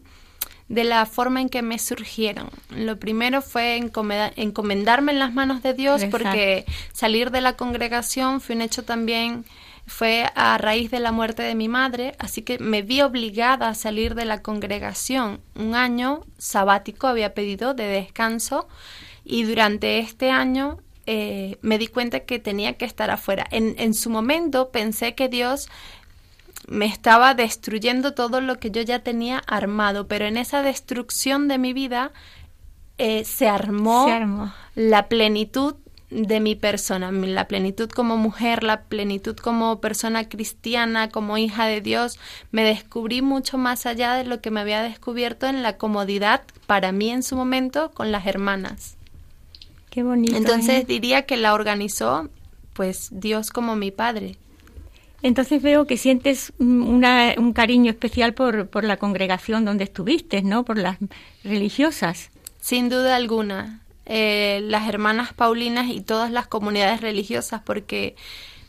de 0.71 0.85
la 0.85 1.05
forma 1.05 1.40
en 1.40 1.49
que 1.49 1.62
me 1.62 1.79
surgieron. 1.81 2.49
Lo 2.71 2.97
primero 2.99 3.43
fue 3.43 3.77
encomendarme 3.77 5.12
en 5.12 5.19
las 5.19 5.35
manos 5.35 5.62
de 5.64 5.75
Dios 5.75 6.05
porque 6.12 6.64
salir 6.93 7.33
de 7.33 7.40
la 7.40 7.57
congregación 7.57 8.40
fue 8.40 8.55
un 8.55 8.62
hecho 8.62 8.85
también 8.85 9.45
fue 9.90 10.31
a 10.37 10.57
raíz 10.57 10.90
de 10.92 11.00
la 11.00 11.11
muerte 11.11 11.42
de 11.42 11.57
mi 11.57 11.66
madre, 11.66 12.14
así 12.20 12.42
que 12.42 12.61
me 12.61 12.83
vi 12.83 13.03
obligada 13.03 13.68
a 13.68 13.74
salir 13.74 14.14
de 14.14 14.24
la 14.24 14.40
congregación. 14.40 15.40
Un 15.57 15.74
año 15.74 16.20
sabático 16.38 17.09
había 17.09 17.35
pedido 17.35 17.74
de 17.74 17.87
descanso 17.87 18.68
y 19.24 19.42
durante 19.42 19.98
este 19.98 20.31
año 20.31 20.79
eh, 21.07 21.59
me 21.61 21.76
di 21.76 21.88
cuenta 21.88 22.20
que 22.20 22.38
tenía 22.38 22.74
que 22.74 22.85
estar 22.85 23.11
afuera. 23.11 23.46
En, 23.50 23.74
en 23.79 23.92
su 23.94 24.11
momento 24.11 24.70
pensé 24.70 25.16
que 25.16 25.29
Dios 25.29 25.68
me 26.68 26.87
estaba 26.87 27.35
destruyendo 27.35 28.14
todo 28.14 28.40
lo 28.40 28.61
que 28.61 28.70
yo 28.70 28.83
ya 28.83 29.00
tenía 29.00 29.42
armado, 29.48 30.07
pero 30.07 30.24
en 30.24 30.37
esa 30.37 30.62
destrucción 30.62 31.48
de 31.48 31.59
mi 31.59 31.72
vida 31.72 32.12
eh, 33.03 33.24
se, 33.24 33.48
armó 33.48 34.53
la 34.74 35.09
plenitud 35.09 35.74
de 36.11 36.40
mi 36.40 36.57
persona, 36.57 37.12
la 37.12 37.46
plenitud 37.46 37.88
como 37.88 38.16
mujer, 38.16 38.64
la 38.64 38.83
plenitud 38.83 39.37
como 39.37 39.81
persona 39.81 40.29
cristiana, 40.29 41.09
como 41.09 41.38
hija 41.38 41.66
de 41.66 41.81
Dios, 41.81 42.18
me 42.51 42.64
descubrí 42.64 43.23
mucho 43.23 43.59
más 43.59 43.87
allá 43.87 44.14
de 44.14 44.25
lo 44.25 44.40
que 44.40 44.51
me 44.51 44.61
había 44.61 44.83
descubierto 44.83 45.46
en 45.46 45.62
la 45.62 45.77
comodidad 45.77 46.42
para 46.66 46.90
mí 46.92 47.11
en 47.11 47.23
su 47.23 47.37
momento 47.37 47.92
con 47.92 48.11
las 48.11 48.27
hermanas. 48.27 48.96
Qué 49.90 50.03
bonito. 50.03 50.37
Entonces 50.37 50.83
¿eh? 50.83 50.85
diría 50.87 51.23
que 51.23 51.37
la 51.37 51.55
organizó 51.55 52.29
pues 52.73 53.09
Dios 53.12 53.51
como 53.51 53.77
mi 53.77 53.90
padre. 53.90 54.37
Entonces 55.23 55.61
veo 55.61 55.87
que 55.87 55.96
sientes 55.96 56.53
un 56.59 57.53
cariño 57.55 57.90
especial 57.90 58.33
por, 58.33 58.68
por 58.68 58.85
la 58.85 58.96
congregación 58.96 59.64
donde 59.64 59.85
estuviste, 59.85 60.42
¿no? 60.42 60.64
Por 60.64 60.79
las 60.79 60.96
religiosas. 61.44 62.31
Sin 62.59 62.88
duda 62.88 63.16
alguna. 63.16 63.81
Eh, 64.12 64.62
las 64.64 64.88
hermanas 64.88 65.33
Paulinas 65.33 65.88
y 65.88 66.01
todas 66.01 66.33
las 66.33 66.49
comunidades 66.49 67.01
religiosas, 67.01 67.62
porque 67.64 68.16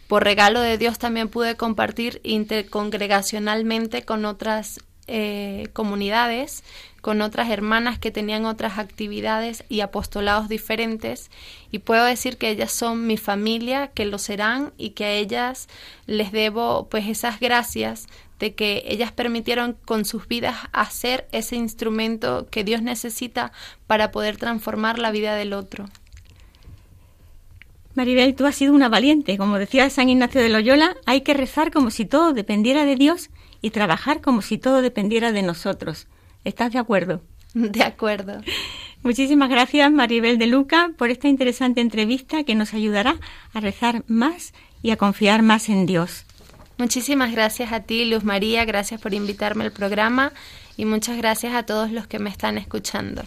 por 0.08 0.24
regalo 0.24 0.62
de 0.62 0.78
Dios 0.78 1.00
también 1.00 1.30
pude 1.30 1.58
compartir 1.58 2.22
intercongregacionalmente 2.24 4.04
con 4.04 4.26
otras 4.26 4.82
eh, 5.08 5.70
comunidades, 5.74 6.64
con 7.02 7.24
otras 7.24 7.50
hermanas 7.50 7.98
que 7.98 8.12
tenían 8.12 8.46
otras 8.46 8.78
actividades 8.78 9.64
y 9.68 9.82
apostolados 9.82 10.48
diferentes. 10.48 11.32
Y 11.72 11.80
puedo 11.80 12.06
decir 12.06 12.38
que 12.38 12.52
ellas 12.52 12.72
son 12.72 13.08
mi 13.08 13.18
familia, 13.18 13.88
que 13.88 14.06
lo 14.06 14.20
serán 14.20 14.74
y 14.78 14.92
que 14.92 15.06
a 15.06 15.14
ellas 15.14 15.70
les 16.06 16.32
debo 16.32 16.88
pues 16.88 17.08
esas 17.08 17.40
gracias 17.40 18.06
de 18.42 18.56
que 18.56 18.84
ellas 18.88 19.12
permitieron 19.12 19.78
con 19.86 20.04
sus 20.04 20.28
vidas 20.28 20.58
hacer 20.74 21.28
ese 21.32 21.56
instrumento 21.56 22.48
que 22.50 22.64
Dios 22.64 22.82
necesita 22.82 23.54
para 23.86 24.12
poder 24.12 24.38
transformar 24.38 24.98
la 24.98 25.12
vida 25.12 25.36
del 25.36 25.54
otro. 25.54 25.86
Maribel, 27.94 28.36
tú 28.36 28.48
has 28.48 28.56
sido 28.56 28.74
una 28.74 28.90
valiente. 28.90 29.38
Como 29.38 29.60
decía 29.60 29.90
San 29.92 30.10
Ignacio 30.10 30.42
de 30.42 30.50
Loyola, 30.50 30.98
hay 31.06 31.22
que 31.22 31.36
rezar 31.36 31.72
como 31.72 31.92
si 31.92 32.06
todo 32.06 32.34
dependiera 32.34 32.84
de 32.84 32.96
Dios 32.96 33.30
y 33.62 33.70
trabajar 33.70 34.22
como 34.22 34.42
si 34.42 34.58
todo 34.58 34.82
dependiera 34.82 35.32
de 35.32 35.44
nosotros. 35.44 36.08
¿Estás 36.44 36.74
de 36.74 36.80
acuerdo? 36.80 37.22
De 37.54 37.84
acuerdo. 37.84 38.42
Muchísimas 39.04 39.50
gracias, 39.50 39.92
Maribel 39.92 40.40
de 40.40 40.48
Luca, 40.48 40.92
por 40.98 41.12
esta 41.12 41.28
interesante 41.28 41.82
entrevista 41.82 42.44
que 42.44 42.56
nos 42.56 42.74
ayudará 42.74 43.18
a 43.54 43.60
rezar 43.60 44.04
más 44.08 44.54
y 44.82 44.90
a 44.90 44.98
confiar 44.98 45.44
más 45.44 45.70
en 45.70 45.86
Dios. 45.86 46.26
Muchísimas 46.82 47.32
gracias 47.32 47.74
a 47.74 47.82
ti, 47.82 48.06
Luz 48.06 48.24
María, 48.24 48.66
gracias 48.66 49.00
por 49.00 49.14
invitarme 49.14 49.66
al 49.66 49.72
programa 49.72 50.34
y 50.78 50.86
muchas 50.86 51.16
gracias 51.16 51.54
a 51.54 51.62
todos 51.62 51.92
los 51.92 52.08
que 52.08 52.18
me 52.18 52.32
están 52.32 52.58
escuchando. 52.58 53.22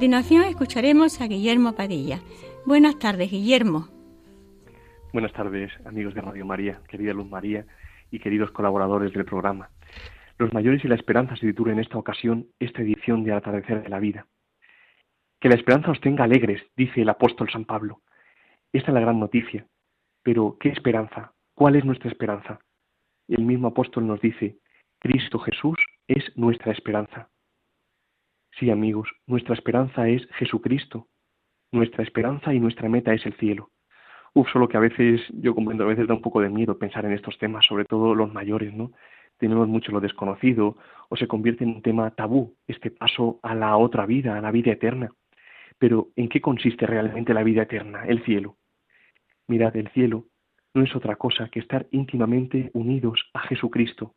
Continuación 0.00 0.44
escucharemos 0.44 1.20
a 1.20 1.26
Guillermo 1.26 1.74
Padilla. 1.74 2.20
Buenas 2.64 2.98
tardes, 2.98 3.30
Guillermo. 3.30 3.88
Buenas 5.12 5.30
tardes, 5.34 5.70
amigos 5.84 6.14
de 6.14 6.22
Radio 6.22 6.46
María, 6.46 6.80
querida 6.88 7.12
Luz 7.12 7.28
María 7.28 7.66
y 8.10 8.18
queridos 8.18 8.50
colaboradores 8.50 9.12
del 9.12 9.26
programa. 9.26 9.68
Los 10.38 10.54
mayores 10.54 10.82
y 10.86 10.88
la 10.88 10.94
esperanza 10.94 11.36
se 11.36 11.48
titula 11.48 11.74
en 11.74 11.80
esta 11.80 11.98
ocasión 11.98 12.46
esta 12.58 12.80
edición 12.80 13.24
de 13.24 13.34
Atardecer 13.34 13.82
de 13.82 13.90
la 13.90 14.00
Vida. 14.00 14.26
Que 15.38 15.50
la 15.50 15.56
esperanza 15.56 15.90
os 15.90 16.00
tenga 16.00 16.24
alegres, 16.24 16.62
dice 16.78 17.02
el 17.02 17.08
apóstol 17.10 17.50
San 17.50 17.66
Pablo. 17.66 18.00
Esta 18.72 18.92
es 18.92 18.94
la 18.94 19.00
gran 19.00 19.20
noticia. 19.20 19.66
Pero, 20.22 20.56
¿qué 20.58 20.70
esperanza? 20.70 21.34
¿Cuál 21.52 21.76
es 21.76 21.84
nuestra 21.84 22.10
esperanza? 22.10 22.60
El 23.28 23.44
mismo 23.44 23.68
apóstol 23.68 24.06
nos 24.06 24.22
dice, 24.22 24.56
Cristo 24.98 25.38
Jesús 25.40 25.76
es 26.08 26.24
nuestra 26.38 26.72
esperanza. 26.72 27.28
Sí, 28.60 28.68
amigos, 28.68 29.08
nuestra 29.26 29.54
esperanza 29.54 30.06
es 30.06 30.26
Jesucristo. 30.32 31.08
Nuestra 31.72 32.04
esperanza 32.04 32.52
y 32.52 32.60
nuestra 32.60 32.90
meta 32.90 33.14
es 33.14 33.24
el 33.24 33.32
cielo. 33.38 33.70
Uf, 34.34 34.50
solo 34.52 34.68
que 34.68 34.76
a 34.76 34.80
veces, 34.80 35.22
yo 35.32 35.54
comprendo, 35.54 35.84
a 35.84 35.86
veces 35.86 36.06
da 36.06 36.12
un 36.12 36.20
poco 36.20 36.42
de 36.42 36.50
miedo 36.50 36.78
pensar 36.78 37.06
en 37.06 37.12
estos 37.12 37.38
temas, 37.38 37.64
sobre 37.64 37.86
todo 37.86 38.14
los 38.14 38.30
mayores, 38.34 38.74
¿no? 38.74 38.92
Tenemos 39.38 39.66
mucho 39.66 39.92
lo 39.92 40.00
desconocido 40.00 40.76
o 41.08 41.16
se 41.16 41.26
convierte 41.26 41.64
en 41.64 41.70
un 41.70 41.80
tema 41.80 42.10
tabú, 42.10 42.54
este 42.66 42.90
paso 42.90 43.40
a 43.42 43.54
la 43.54 43.78
otra 43.78 44.04
vida, 44.04 44.36
a 44.36 44.42
la 44.42 44.50
vida 44.50 44.72
eterna. 44.72 45.08
Pero, 45.78 46.08
¿en 46.14 46.28
qué 46.28 46.42
consiste 46.42 46.86
realmente 46.86 47.32
la 47.32 47.42
vida 47.42 47.62
eterna, 47.62 48.04
el 48.04 48.22
cielo? 48.24 48.58
Mirad, 49.48 49.74
el 49.74 49.88
cielo 49.92 50.26
no 50.74 50.82
es 50.82 50.94
otra 50.94 51.16
cosa 51.16 51.48
que 51.48 51.60
estar 51.60 51.86
íntimamente 51.92 52.70
unidos 52.74 53.24
a 53.32 53.40
Jesucristo. 53.40 54.16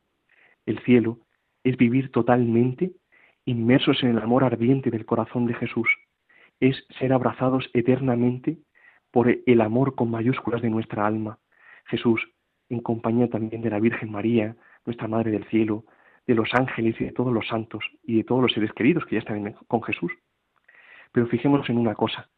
El 0.65 0.79
cielo 0.79 1.19
es 1.63 1.77
vivir 1.77 2.11
totalmente 2.11 2.91
inmersos 3.45 4.03
en 4.03 4.09
el 4.09 4.19
amor 4.19 4.43
ardiente 4.43 4.91
del 4.91 5.05
corazón 5.05 5.45
de 5.45 5.53
Jesús, 5.55 5.87
es 6.59 6.85
ser 6.99 7.13
abrazados 7.13 7.69
eternamente 7.73 8.57
por 9.11 9.27
el 9.45 9.61
amor 9.61 9.95
con 9.95 10.09
mayúsculas 10.09 10.61
de 10.61 10.69
nuestra 10.69 11.05
alma. 11.05 11.39
Jesús, 11.85 12.21
en 12.69 12.79
compañía 12.79 13.29
también 13.29 13.61
de 13.61 13.69
la 13.69 13.79
Virgen 13.79 14.11
María, 14.11 14.55
nuestra 14.85 15.07
Madre 15.07 15.31
del 15.31 15.45
Cielo, 15.45 15.85
de 16.25 16.35
los 16.35 16.53
ángeles 16.53 16.99
y 16.99 17.05
de 17.05 17.11
todos 17.11 17.33
los 17.33 17.47
santos 17.47 17.83
y 18.03 18.17
de 18.17 18.23
todos 18.23 18.41
los 18.41 18.53
seres 18.53 18.71
queridos 18.73 19.05
que 19.05 19.15
ya 19.15 19.19
están 19.19 19.53
con 19.67 19.83
Jesús. 19.83 20.11
Pero 21.11 21.27
fijémonos 21.27 21.69
en 21.69 21.77
una 21.77 21.95
cosa, 21.95 22.29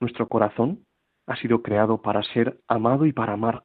nuestro 0.00 0.28
corazón 0.28 0.84
ha 1.26 1.36
sido 1.36 1.62
creado 1.62 2.02
para 2.02 2.22
ser 2.22 2.58
amado 2.68 3.06
y 3.06 3.12
para 3.12 3.34
amar. 3.34 3.64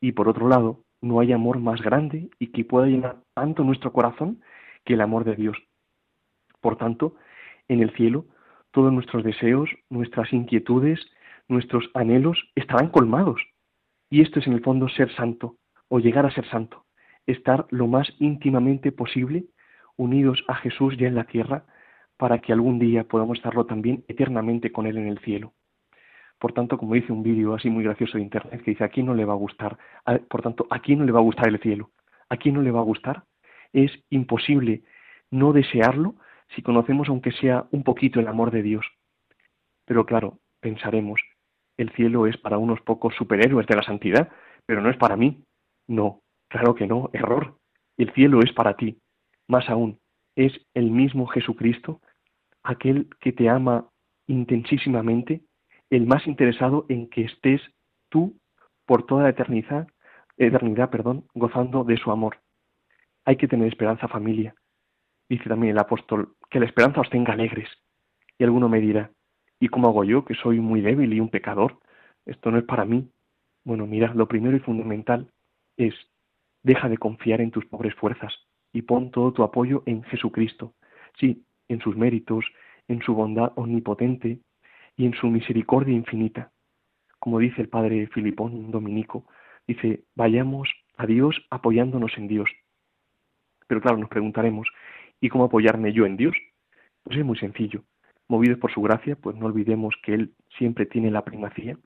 Y 0.00 0.12
por 0.12 0.28
otro 0.28 0.48
lado, 0.48 0.84
no 1.00 1.20
hay 1.20 1.32
amor 1.32 1.58
más 1.58 1.80
grande 1.82 2.30
y 2.38 2.48
que 2.48 2.64
pueda 2.64 2.86
llenar 2.86 3.22
tanto 3.34 3.64
nuestro 3.64 3.92
corazón 3.92 4.40
que 4.84 4.94
el 4.94 5.00
amor 5.00 5.24
de 5.24 5.36
Dios. 5.36 5.56
Por 6.60 6.76
tanto, 6.76 7.16
en 7.68 7.80
el 7.80 7.90
cielo, 7.94 8.26
todos 8.70 8.92
nuestros 8.92 9.24
deseos, 9.24 9.70
nuestras 9.90 10.32
inquietudes, 10.32 11.00
nuestros 11.48 11.90
anhelos 11.94 12.38
estarán 12.54 12.90
colmados. 12.90 13.40
Y 14.10 14.22
esto 14.22 14.40
es 14.40 14.46
en 14.46 14.52
el 14.52 14.62
fondo 14.62 14.88
ser 14.88 15.12
santo, 15.14 15.56
o 15.88 15.98
llegar 15.98 16.26
a 16.26 16.30
ser 16.30 16.48
santo, 16.48 16.84
estar 17.26 17.66
lo 17.70 17.86
más 17.86 18.08
íntimamente 18.18 18.92
posible 18.92 19.46
unidos 19.96 20.44
a 20.48 20.54
Jesús 20.56 20.96
ya 20.98 21.08
en 21.08 21.14
la 21.14 21.24
tierra, 21.24 21.64
para 22.16 22.38
que 22.38 22.52
algún 22.52 22.78
día 22.78 23.04
podamos 23.04 23.38
estarlo 23.38 23.66
también 23.66 24.04
eternamente 24.08 24.72
con 24.72 24.86
Él 24.86 24.98
en 24.98 25.08
el 25.08 25.18
cielo. 25.20 25.52
Por 26.38 26.52
tanto, 26.52 26.76
como 26.76 26.94
dice 26.94 27.12
un 27.12 27.22
vídeo 27.22 27.54
así 27.54 27.70
muy 27.70 27.84
gracioso 27.84 28.18
de 28.18 28.24
internet 28.24 28.62
que 28.62 28.72
dice, 28.72 28.84
aquí 28.84 29.02
no 29.02 29.14
le 29.14 29.24
va 29.24 29.32
a 29.32 29.36
gustar, 29.36 29.78
por 30.28 30.42
tanto, 30.42 30.66
aquí 30.70 30.94
no 30.96 31.04
le 31.04 31.12
va 31.12 31.20
a 31.20 31.22
gustar 31.22 31.48
el 31.48 31.60
cielo, 31.60 31.90
aquí 32.28 32.52
no 32.52 32.60
le 32.60 32.70
va 32.70 32.80
a 32.80 32.84
gustar, 32.84 33.24
es 33.72 33.90
imposible 34.10 34.82
no 35.30 35.52
desearlo 35.52 36.16
si 36.54 36.62
conocemos 36.62 37.08
aunque 37.08 37.32
sea 37.32 37.66
un 37.70 37.82
poquito 37.82 38.20
el 38.20 38.28
amor 38.28 38.50
de 38.50 38.62
Dios. 38.62 38.86
Pero 39.84 40.06
claro, 40.06 40.38
pensaremos, 40.60 41.20
el 41.76 41.90
cielo 41.90 42.26
es 42.26 42.36
para 42.38 42.58
unos 42.58 42.80
pocos 42.80 43.14
superhéroes 43.14 43.66
de 43.66 43.76
la 43.76 43.82
santidad, 43.82 44.30
pero 44.64 44.80
no 44.80 44.90
es 44.90 44.96
para 44.96 45.16
mí. 45.16 45.44
No, 45.86 46.22
claro 46.48 46.74
que 46.74 46.86
no, 46.86 47.10
error. 47.12 47.58
El 47.96 48.12
cielo 48.12 48.40
es 48.40 48.52
para 48.52 48.76
ti. 48.76 48.98
Más 49.48 49.68
aún, 49.68 49.98
es 50.34 50.52
el 50.74 50.90
mismo 50.90 51.26
Jesucristo, 51.26 52.00
aquel 52.62 53.08
que 53.20 53.32
te 53.32 53.48
ama 53.48 53.88
intensísimamente, 54.26 55.42
el 55.90 56.06
más 56.06 56.26
interesado 56.26 56.84
en 56.88 57.08
que 57.08 57.22
estés 57.22 57.62
tú 58.08 58.36
por 58.86 59.06
toda 59.06 59.24
la 59.24 59.30
eternidad, 59.30 59.86
eternidad 60.36 60.90
perdón, 60.90 61.26
gozando 61.34 61.84
de 61.84 61.96
su 61.96 62.10
amor. 62.10 62.38
Hay 63.24 63.36
que 63.36 63.48
tener 63.48 63.68
esperanza 63.68 64.08
familia. 64.08 64.54
Dice 65.28 65.48
también 65.48 65.72
el 65.72 65.78
apóstol, 65.78 66.36
que 66.50 66.60
la 66.60 66.66
esperanza 66.66 67.00
os 67.00 67.10
tenga 67.10 67.32
alegres. 67.32 67.68
Y 68.38 68.44
alguno 68.44 68.68
me 68.68 68.80
dirá, 68.80 69.10
¿Y 69.58 69.68
cómo 69.68 69.88
hago 69.88 70.04
yo, 70.04 70.24
que 70.24 70.34
soy 70.34 70.60
muy 70.60 70.80
débil 70.80 71.12
y 71.12 71.20
un 71.20 71.30
pecador? 71.30 71.78
Esto 72.26 72.50
no 72.50 72.58
es 72.58 72.64
para 72.64 72.84
mí. 72.84 73.10
Bueno, 73.64 73.86
mira, 73.86 74.12
lo 74.14 74.28
primero 74.28 74.56
y 74.56 74.60
fundamental 74.60 75.30
es, 75.76 75.94
deja 76.62 76.88
de 76.88 76.98
confiar 76.98 77.40
en 77.40 77.50
tus 77.50 77.64
pobres 77.66 77.94
fuerzas 77.94 78.34
y 78.72 78.82
pon 78.82 79.10
todo 79.10 79.32
tu 79.32 79.42
apoyo 79.42 79.82
en 79.86 80.02
Jesucristo. 80.04 80.74
Sí, 81.18 81.44
en 81.68 81.80
sus 81.80 81.96
méritos, 81.96 82.44
en 82.88 83.00
su 83.02 83.14
bondad 83.14 83.52
omnipotente 83.56 84.40
y 84.96 85.06
en 85.06 85.14
su 85.14 85.28
misericordia 85.28 85.94
infinita. 85.94 86.52
Como 87.18 87.38
dice 87.38 87.62
el 87.62 87.68
padre 87.68 88.06
Filipón 88.08 88.70
Dominico, 88.70 89.26
dice, 89.66 90.04
vayamos 90.14 90.68
a 90.96 91.06
Dios 91.06 91.42
apoyándonos 91.50 92.16
en 92.18 92.28
Dios. 92.28 92.50
Pero 93.66 93.80
claro, 93.80 93.96
nos 93.96 94.10
preguntaremos, 94.10 94.68
¿y 95.20 95.28
cómo 95.28 95.44
apoyarme 95.44 95.92
yo 95.92 96.06
en 96.06 96.16
Dios? 96.16 96.36
Pues 97.02 97.18
es 97.18 97.24
muy 97.24 97.38
sencillo. 97.38 97.82
Movidos 98.28 98.58
por 98.58 98.72
su 98.72 98.82
gracia, 98.82 99.16
pues 99.16 99.36
no 99.36 99.46
olvidemos 99.46 99.94
que 100.02 100.14
Él 100.14 100.34
siempre 100.58 100.86
tiene 100.86 101.10
la 101.10 101.24
primacía. 101.24 101.78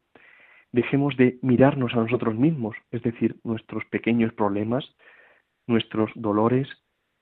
Dejemos 0.73 1.17
de 1.17 1.39
mirarnos 1.43 1.93
a 1.95 1.97
nosotros 1.97 2.35
mismos, 2.35 2.77
es 2.91 3.03
decir, 3.03 3.37
nuestros 3.45 3.85
pequeños 3.87 4.33
problemas, 4.33 4.85
nuestros 5.67 6.11
dolores, 6.15 6.69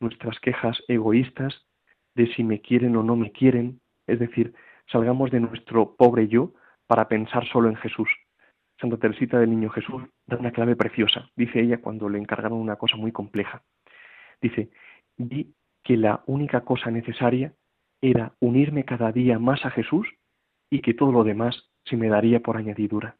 nuestras 0.00 0.38
quejas 0.40 0.82
egoístas 0.86 1.66
de 2.14 2.32
si 2.34 2.44
me 2.44 2.60
quieren 2.60 2.96
o 2.96 3.02
no 3.02 3.16
me 3.16 3.32
quieren, 3.32 3.80
es 4.06 4.18
decir, 4.18 4.54
salgamos 4.90 5.30
de 5.30 5.40
nuestro 5.40 5.96
pobre 5.96 6.28
yo 6.28 6.52
para 6.86 7.08
pensar 7.08 7.46
solo 7.46 7.68
en 7.68 7.76
Jesús. 7.76 8.08
Santa 8.80 8.96
Teresita 8.96 9.38
del 9.38 9.50
Niño 9.50 9.70
Jesús 9.70 10.02
da 10.26 10.36
una 10.36 10.52
clave 10.52 10.76
preciosa, 10.76 11.28
dice 11.36 11.60
ella 11.60 11.80
cuando 11.80 12.08
le 12.08 12.18
encargaron 12.18 12.58
una 12.58 12.76
cosa 12.76 12.96
muy 12.96 13.12
compleja. 13.12 13.62
Dice, 14.40 14.70
vi 15.16 15.52
que 15.88 15.96
la 15.96 16.22
única 16.26 16.60
cosa 16.66 16.90
necesaria 16.90 17.54
era 18.02 18.34
unirme 18.40 18.84
cada 18.84 19.10
día 19.10 19.38
más 19.38 19.64
a 19.64 19.70
Jesús 19.70 20.06
y 20.68 20.82
que 20.82 20.92
todo 20.92 21.12
lo 21.12 21.24
demás 21.24 21.70
se 21.86 21.96
me 21.96 22.10
daría 22.10 22.40
por 22.40 22.58
añadidura. 22.58 23.16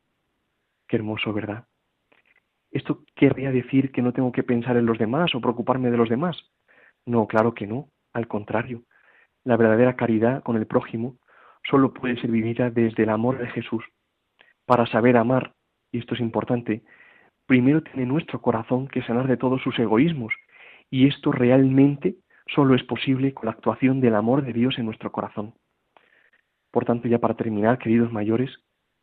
Qué 0.87 0.97
hermoso, 0.97 1.33
¿verdad? 1.33 1.65
¿Esto 2.71 3.05
querría 3.15 3.53
decir 3.53 3.91
que 3.91 4.03
no 4.03 4.13
tengo 4.13 4.33
que 4.33 4.43
pensar 4.43 4.77
en 4.77 4.85
los 4.85 4.99
demás 4.99 5.35
o 5.35 5.41
preocuparme 5.41 5.91
de 5.91 5.97
los 5.97 6.11
demás? 6.11 6.37
No, 7.07 7.27
claro 7.27 7.55
que 7.55 7.67
no, 7.67 7.89
al 8.13 8.29
contrario. 8.29 8.83
La 9.45 9.57
verdadera 9.57 9.97
caridad 9.97 10.43
con 10.43 10.57
el 10.57 10.67
prójimo 10.67 11.17
solo 11.71 11.95
puede 11.95 12.21
ser 12.21 12.31
vivida 12.31 12.69
desde 12.69 13.05
el 13.05 13.09
amor 13.09 13.39
de 13.39 13.47
Jesús. 13.47 13.83
Para 14.67 14.85
saber 14.85 15.17
amar, 15.17 15.55
y 15.91 16.01
esto 16.01 16.13
es 16.13 16.21
importante, 16.21 16.83
primero 17.47 17.83
tiene 17.83 18.05
nuestro 18.05 18.43
corazón 18.43 18.89
que 18.89 19.01
sanar 19.05 19.27
de 19.27 19.39
todos 19.39 19.63
sus 19.63 19.79
egoísmos, 19.79 20.35
y 20.91 21.09
esto 21.09 21.33
realmente 21.33 22.17
solo 22.55 22.75
es 22.75 22.83
posible 22.83 23.35
con 23.35 23.47
la 23.47 23.53
actuación 23.53 24.01
del 24.01 24.15
amor 24.15 24.45
de 24.45 24.53
Dios 24.53 24.79
en 24.79 24.87
nuestro 24.87 25.13
corazón. 25.13 25.55
Por 26.71 26.85
tanto, 26.85 27.09
ya 27.09 27.19
para 27.19 27.35
terminar, 27.35 27.79
queridos 27.79 28.13
mayores, 28.13 28.51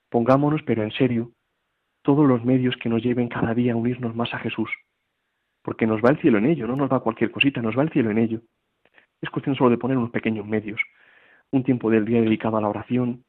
pongámonos, 0.10 0.62
pero 0.64 0.84
en 0.84 0.92
serio, 0.92 1.32
todos 2.02 2.28
los 2.28 2.44
medios 2.44 2.76
que 2.78 2.90
nos 2.90 3.02
lleven 3.02 3.28
cada 3.28 3.54
día 3.54 3.74
a 3.74 3.76
unirnos 3.76 4.16
más 4.16 4.34
a 4.34 4.40
Jesús, 4.40 4.70
porque 5.64 5.88
nos 5.88 6.02
va 6.02 6.10
el 6.12 6.20
cielo 6.20 6.38
en 6.38 6.46
ello, 6.46 6.68
no 6.68 6.76
nos 6.76 6.92
va 6.92 7.00
cualquier 7.00 7.32
cosita, 7.32 7.62
nos 7.62 7.78
va 7.78 7.84
el 7.84 7.92
cielo 7.92 8.12
en 8.12 8.20
ello. 8.20 8.42
Es 9.22 9.30
cuestión 9.30 9.56
solo 9.56 9.72
de 9.72 9.78
poner 9.78 9.98
unos 9.98 10.12
pequeños 10.12 10.46
medios, 10.46 10.80
un 11.52 11.64
tiempo 11.64 11.90
del 11.90 12.06
día 12.06 12.22
dedicado 12.22 12.58
a 12.58 12.62
la 12.62 12.70
oración, 12.70 13.24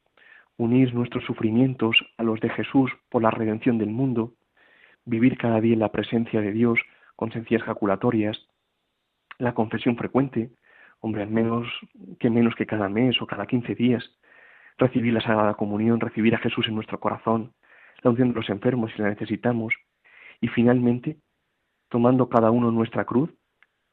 unir 0.58 0.94
nuestros 0.94 1.24
sufrimientos 1.24 1.96
a 2.18 2.22
los 2.22 2.40
de 2.40 2.50
Jesús 2.50 2.90
por 3.08 3.22
la 3.22 3.30
redención 3.30 3.78
del 3.78 3.90
mundo, 3.90 4.34
vivir 5.04 5.38
cada 5.38 5.60
día 5.60 5.74
en 5.74 5.80
la 5.80 5.92
presencia 5.92 6.40
de 6.40 6.52
Dios 6.52 6.78
con 7.14 7.32
sencillas 7.32 7.62
jaculatorias, 7.62 8.46
la 9.38 9.54
confesión 9.54 9.96
frecuente, 9.96 10.50
hombre, 11.00 11.22
al 11.22 11.30
menos 11.30 11.66
que 12.18 12.30
menos 12.30 12.54
que 12.54 12.66
cada 12.66 12.88
mes 12.88 13.20
o 13.20 13.26
cada 13.26 13.46
quince 13.46 13.74
días, 13.74 14.04
recibir 14.78 15.12
la 15.12 15.20
Sagrada 15.20 15.54
Comunión, 15.54 16.00
recibir 16.00 16.34
a 16.34 16.38
Jesús 16.38 16.66
en 16.68 16.74
nuestro 16.74 17.00
corazón, 17.00 17.52
la 18.02 18.10
unción 18.10 18.30
de 18.30 18.34
los 18.34 18.48
enfermos 18.50 18.92
si 18.92 19.02
la 19.02 19.08
necesitamos, 19.08 19.74
y 20.40 20.48
finalmente, 20.48 21.16
tomando 21.88 22.28
cada 22.28 22.50
uno 22.50 22.70
nuestra 22.70 23.04
cruz, 23.04 23.30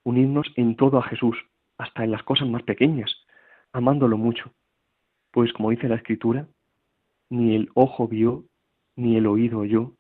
unirnos 0.03 0.51
en 0.56 0.75
todo 0.75 0.97
a 0.97 1.03
Jesús, 1.03 1.38
hasta 1.77 2.03
en 2.03 2.12
las 2.12 2.23
cosas 2.23 2.47
más 2.47 2.63
pequeñas, 2.63 3.12
amándolo 3.71 4.17
mucho. 4.17 4.51
Pues 5.32 5.51
como 5.53 5.71
dice 5.71 5.88
la 5.88 5.95
Escritura, 5.95 6.47
ni 7.29 7.56
el 7.56 7.69
ojo 7.73 8.08
vio, 8.08 8.45
ni 8.95 9.17
el 9.17 9.25
oído 9.25 9.60
oyó, 9.60 9.93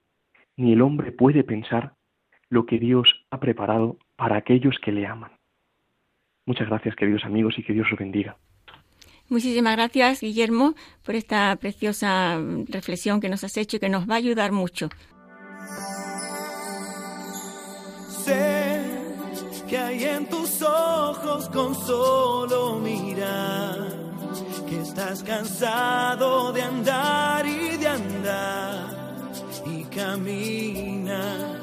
ni 0.55 0.73
el 0.73 0.81
hombre 0.81 1.11
puede 1.11 1.43
pensar 1.43 1.95
lo 2.53 2.65
que 2.65 2.77
Dios 2.77 3.25
ha 3.31 3.39
preparado 3.39 3.97
para 4.15 4.37
aquellos 4.37 4.77
que 4.79 4.91
le 4.91 5.07
aman. 5.07 5.31
Muchas 6.45 6.69
gracias, 6.69 6.95
queridos 6.95 7.25
amigos, 7.25 7.55
y 7.57 7.63
que 7.63 7.73
Dios 7.73 7.87
os 7.91 7.97
bendiga. 7.97 8.37
Muchísimas 9.27 9.75
gracias, 9.75 10.21
Guillermo, 10.21 10.75
por 11.03 11.15
esta 11.15 11.55
preciosa 11.55 12.39
reflexión 12.67 13.19
que 13.19 13.29
nos 13.29 13.43
has 13.43 13.57
hecho 13.57 13.77
y 13.77 13.79
que 13.79 13.89
nos 13.89 14.07
va 14.07 14.15
a 14.15 14.17
ayudar 14.17 14.51
mucho. 14.51 14.89
Sé 18.07 18.81
que 19.67 19.77
hay 19.77 20.03
en 20.03 20.29
tus 20.29 20.61
ojos 20.61 21.49
con 21.49 21.73
solo 21.73 22.79
mirar, 22.79 23.87
que 24.69 24.81
estás 24.81 25.23
cansado 25.23 26.53
de 26.53 26.61
andar 26.61 27.45
y 27.47 27.77
de 27.77 27.87
andar 27.87 29.03
y 29.65 29.83
camina 29.85 31.62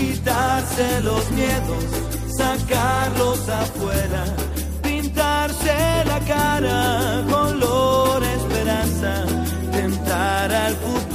quitarse 0.00 1.00
los 1.02 1.30
miedos, 1.32 1.84
sacarlos 2.38 3.48
afuera, 3.48 4.24
pintarse 4.82 6.04
la 6.06 6.20
cara, 6.20 7.24
color 7.28 8.22
esperanza, 8.24 9.24
tentar 9.72 10.52
al 10.52 10.74
futuro 10.76 11.09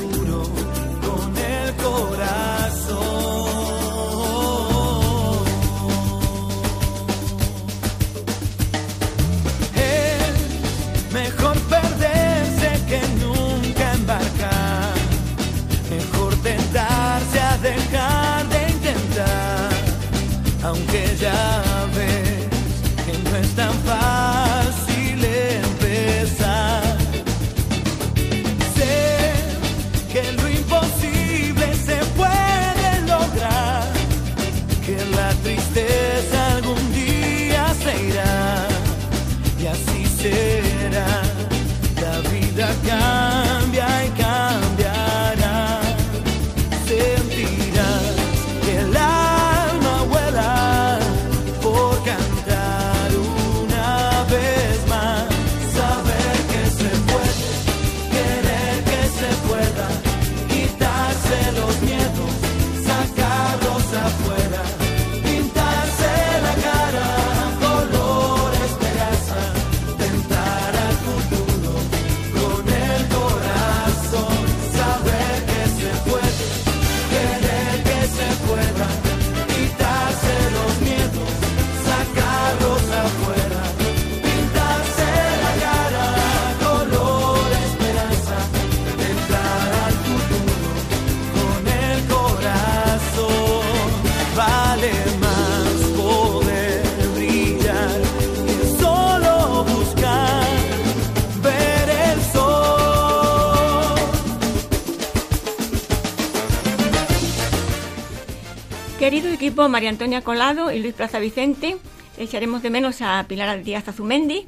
María 109.70 109.90
Antonia 109.90 110.22
Colado 110.22 110.72
y 110.72 110.80
Luis 110.80 110.94
Plaza 110.94 111.18
Vicente, 111.20 111.78
echaremos 112.18 112.62
de 112.62 112.70
menos 112.70 113.02
a 113.02 113.26
Pilar 113.28 113.64
Díaz 113.64 113.88
Azumendi 113.88 114.46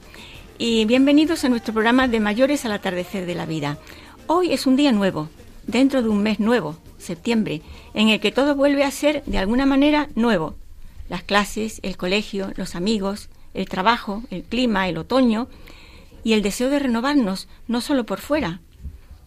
y 0.59 0.85
bienvenidos 0.85 1.43
a 1.43 1.49
nuestro 1.49 1.73
programa 1.73 2.07
de 2.07 2.19
Mayores 2.19 2.65
al 2.65 2.71
atardecer 2.71 3.25
de 3.25 3.33
la 3.33 3.47
vida. 3.47 3.79
Hoy 4.27 4.53
es 4.53 4.67
un 4.67 4.75
día 4.75 4.91
nuevo, 4.91 5.29
dentro 5.65 6.03
de 6.03 6.09
un 6.09 6.21
mes 6.21 6.39
nuevo, 6.39 6.77
septiembre, 6.99 7.61
en 7.95 8.09
el 8.09 8.19
que 8.19 8.31
todo 8.31 8.55
vuelve 8.55 8.83
a 8.83 8.91
ser 8.91 9.23
de 9.25 9.39
alguna 9.39 9.65
manera 9.65 10.07
nuevo. 10.13 10.55
Las 11.09 11.23
clases, 11.23 11.79
el 11.81 11.97
colegio, 11.97 12.51
los 12.55 12.75
amigos, 12.75 13.29
el 13.55 13.67
trabajo, 13.67 14.21
el 14.29 14.43
clima, 14.43 14.87
el 14.87 14.97
otoño 14.97 15.47
y 16.23 16.33
el 16.33 16.43
deseo 16.43 16.69
de 16.69 16.79
renovarnos, 16.79 17.47
no 17.67 17.81
solo 17.81 18.05
por 18.05 18.19
fuera, 18.19 18.61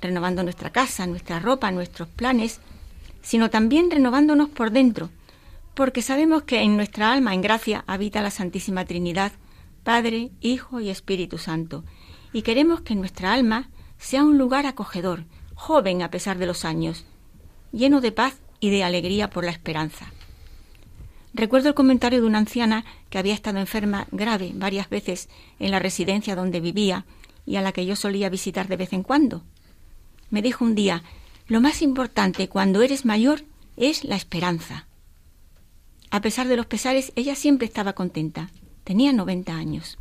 renovando 0.01 0.45
nuestra 0.45 0.71
casa, 0.71 1.07
nuestra 1.07 1.41
ropa, 1.41 1.73
nuestros 1.73 2.09
planes, 2.09 2.61
sino 3.23 3.51
también 3.51 3.91
renovándonos 3.91 4.49
por 4.49 4.71
dentro, 4.71 5.11
porque 5.81 6.03
sabemos 6.03 6.43
que 6.43 6.61
en 6.61 6.77
nuestra 6.77 7.11
alma, 7.11 7.33
en 7.33 7.41
gracia, 7.41 7.85
habita 7.87 8.21
la 8.21 8.31
Santísima 8.31 8.85
Trinidad, 8.85 9.33
Padre, 9.83 10.31
Hijo 10.43 10.79
y 10.79 10.91
Espíritu 10.91 11.39
Santo, 11.39 11.85
y 12.35 12.43
queremos 12.43 12.83
que 12.83 12.95
nuestra 12.95 13.33
alma 13.33 13.71
sea 13.97 14.23
un 14.23 14.37
lugar 14.37 14.67
acogedor, 14.67 15.25
joven 15.55 16.03
a 16.03 16.11
pesar 16.11 16.37
de 16.37 16.45
los 16.45 16.67
años, 16.67 17.07
lleno 17.73 18.03
de 18.03 18.13
paz 18.13 18.37
y 18.61 18.69
de 18.69 18.85
alegría 18.85 19.31
por 19.31 19.43
la 19.43 19.53
esperanza. 19.53 20.13
Recuerdo 21.33 21.71
el 21.71 21.75
comentario 21.75 22.21
de 22.21 22.27
una 22.27 22.41
anciana 22.41 22.85
que 23.09 23.17
había 23.17 23.33
estado 23.33 23.59
enferma 23.59 24.07
grave 24.11 24.53
varias 24.55 24.91
veces 24.91 25.31
en 25.59 25.71
la 25.71 25.79
residencia 25.79 26.37
donde 26.37 26.61
vivía 26.61 27.07
y 27.47 27.57
a 27.57 27.63
la 27.63 27.73
que 27.73 27.87
yo 27.87 27.97
solía 27.97 28.29
visitar 28.29 28.69
de 28.69 28.77
vez 28.77 28.93
en 28.93 29.03
cuando. 29.03 29.45
Me 30.29 30.43
dijo 30.43 30.63
un 30.63 30.75
día, 30.75 31.03
lo 31.49 31.63
más 31.63 31.81
importante 31.81 32.51
cuando 32.51 32.83
eres 32.83 33.07
mayor 33.07 33.45
es 33.79 34.05
la 34.05 34.17
esperanza. 34.17 34.85
A 36.11 36.21
pesar 36.21 36.49
de 36.49 36.57
los 36.57 36.67
pesares, 36.67 37.13
ella 37.15 37.37
siempre 37.37 37.67
estaba 37.67 37.93
contenta. 37.93 38.51
Tenía 38.85 39.13
90 39.13 39.55
años. 39.55 39.99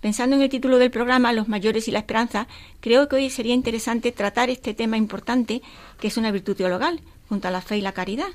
Pensando 0.00 0.36
en 0.36 0.42
el 0.42 0.50
título 0.50 0.78
del 0.78 0.90
programa, 0.90 1.32
Los 1.32 1.48
mayores 1.48 1.88
y 1.88 1.90
la 1.90 2.00
esperanza, 2.00 2.46
creo 2.80 3.08
que 3.08 3.16
hoy 3.16 3.30
sería 3.30 3.54
interesante 3.54 4.12
tratar 4.12 4.50
este 4.50 4.74
tema 4.74 4.96
importante, 4.98 5.62
que 5.98 6.08
es 6.08 6.16
una 6.16 6.30
virtud 6.30 6.54
teologal, 6.54 7.00
junto 7.28 7.48
a 7.48 7.50
la 7.50 7.62
fe 7.62 7.78
y 7.78 7.80
la 7.80 7.92
caridad. 7.92 8.28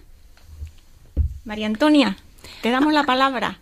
María 1.46 1.67
Antonia, 1.67 2.17
te 2.62 2.72
damos 2.72 2.94
la 2.94 3.04
palabra. 3.04 3.60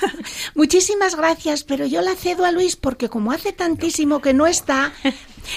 Muchísimas 0.54 1.16
gracias, 1.16 1.64
pero 1.64 1.86
yo 1.86 2.02
la 2.02 2.14
cedo 2.14 2.44
a 2.44 2.52
Luis 2.52 2.76
porque 2.76 3.08
como 3.08 3.32
hace 3.32 3.52
tantísimo 3.52 4.20
que 4.20 4.34
no 4.34 4.46
está, 4.46 4.92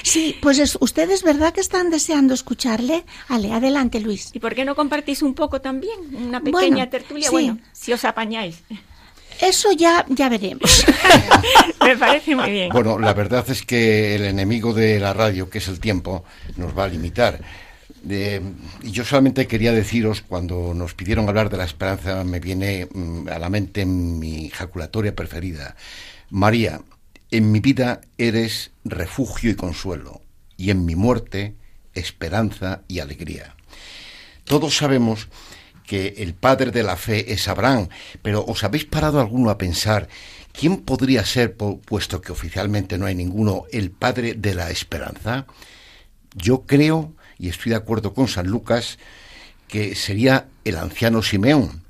sí, 0.04 0.38
pues 0.42 0.60
es, 0.60 0.78
ustedes 0.80 1.24
verdad 1.24 1.54
que 1.54 1.62
están 1.62 1.90
deseando 1.90 2.34
escucharle. 2.34 3.06
Ale, 3.28 3.52
adelante 3.52 4.00
Luis. 4.00 4.30
¿Y 4.34 4.40
por 4.40 4.56
qué 4.56 4.66
no 4.66 4.76
compartís 4.76 5.22
un 5.22 5.34
poco 5.34 5.62
también? 5.62 6.00
Una 6.14 6.42
pequeña 6.42 6.90
tertulia, 6.90 7.30
bueno, 7.32 7.60
si 7.74 7.94
os 7.94 8.06
apañáis. 8.06 8.64
Eso 9.42 9.72
ya, 9.72 10.06
ya 10.08 10.30
veremos. 10.30 10.86
Me 11.84 11.98
parece 11.98 12.36
muy 12.36 12.52
bien. 12.52 12.70
Bueno, 12.70 13.00
la 13.00 13.14
verdad 13.14 13.44
es 13.50 13.64
que 13.66 14.16
el 14.16 14.26
enemigo 14.26 14.72
de 14.74 15.00
la 15.00 15.14
radio, 15.14 15.50
que 15.50 15.58
es 15.58 15.68
el 15.68 15.80
tiempo, 15.80 16.24
nos 16.58 16.78
va 16.78 16.84
a 16.84 16.88
limitar. 16.88 17.40
y 18.08 18.92
yo 18.92 19.04
solamente 19.04 19.48
quería 19.48 19.72
deciros, 19.72 20.22
cuando 20.22 20.74
nos 20.76 20.94
pidieron 20.94 21.28
hablar 21.28 21.50
de 21.50 21.58
la 21.58 21.64
esperanza, 21.64 22.24
me 22.24 22.40
viene 22.40 22.88
mm, 22.94 23.30
a 23.30 23.40
la 23.40 23.50
mente 23.50 23.84
mi 23.84 24.50
jaculatoria 24.50 25.16
preferida. 25.16 25.76
María, 26.30 26.80
en 27.32 27.52
mi 27.52 27.62
vida 27.62 28.02
eres 28.18 28.72
refugio 28.84 29.50
y 29.50 29.56
consuelo, 29.56 30.22
y 30.58 30.70
en 30.70 30.86
mi 30.86 30.96
muerte 30.96 31.56
esperanza 31.94 32.82
y 32.88 33.00
alegría. 33.00 33.56
Todos 34.44 34.78
sabemos 34.78 35.30
que 35.88 36.16
el 36.18 36.34
padre 36.34 36.72
de 36.72 36.84
la 36.84 36.98
fe 36.98 37.34
es 37.34 37.48
Abraham, 37.48 37.90
pero 38.22 38.46
¿os 38.46 38.64
habéis 38.64 38.86
parado 38.86 39.20
alguno 39.20 39.50
a 39.50 39.58
pensar 39.58 40.08
quién 40.52 40.78
podría 40.78 41.26
ser, 41.26 41.56
puesto 41.56 42.22
que 42.22 42.32
oficialmente 42.32 42.98
no 42.98 43.06
hay 43.06 43.16
ninguno, 43.16 43.64
el 43.72 43.92
padre 43.92 44.34
de 44.34 44.54
la 44.54 44.70
esperanza? 44.70 45.48
Yo 46.36 46.66
creo, 46.66 47.14
y 47.38 47.50
estoy 47.50 47.72
de 47.72 47.78
acuerdo 47.78 48.14
con 48.14 48.28
San 48.28 48.48
Lucas, 48.48 49.00
que 49.68 49.96
sería 49.96 50.48
el 50.66 50.78
anciano 50.78 51.24
Simeón. 51.24 51.81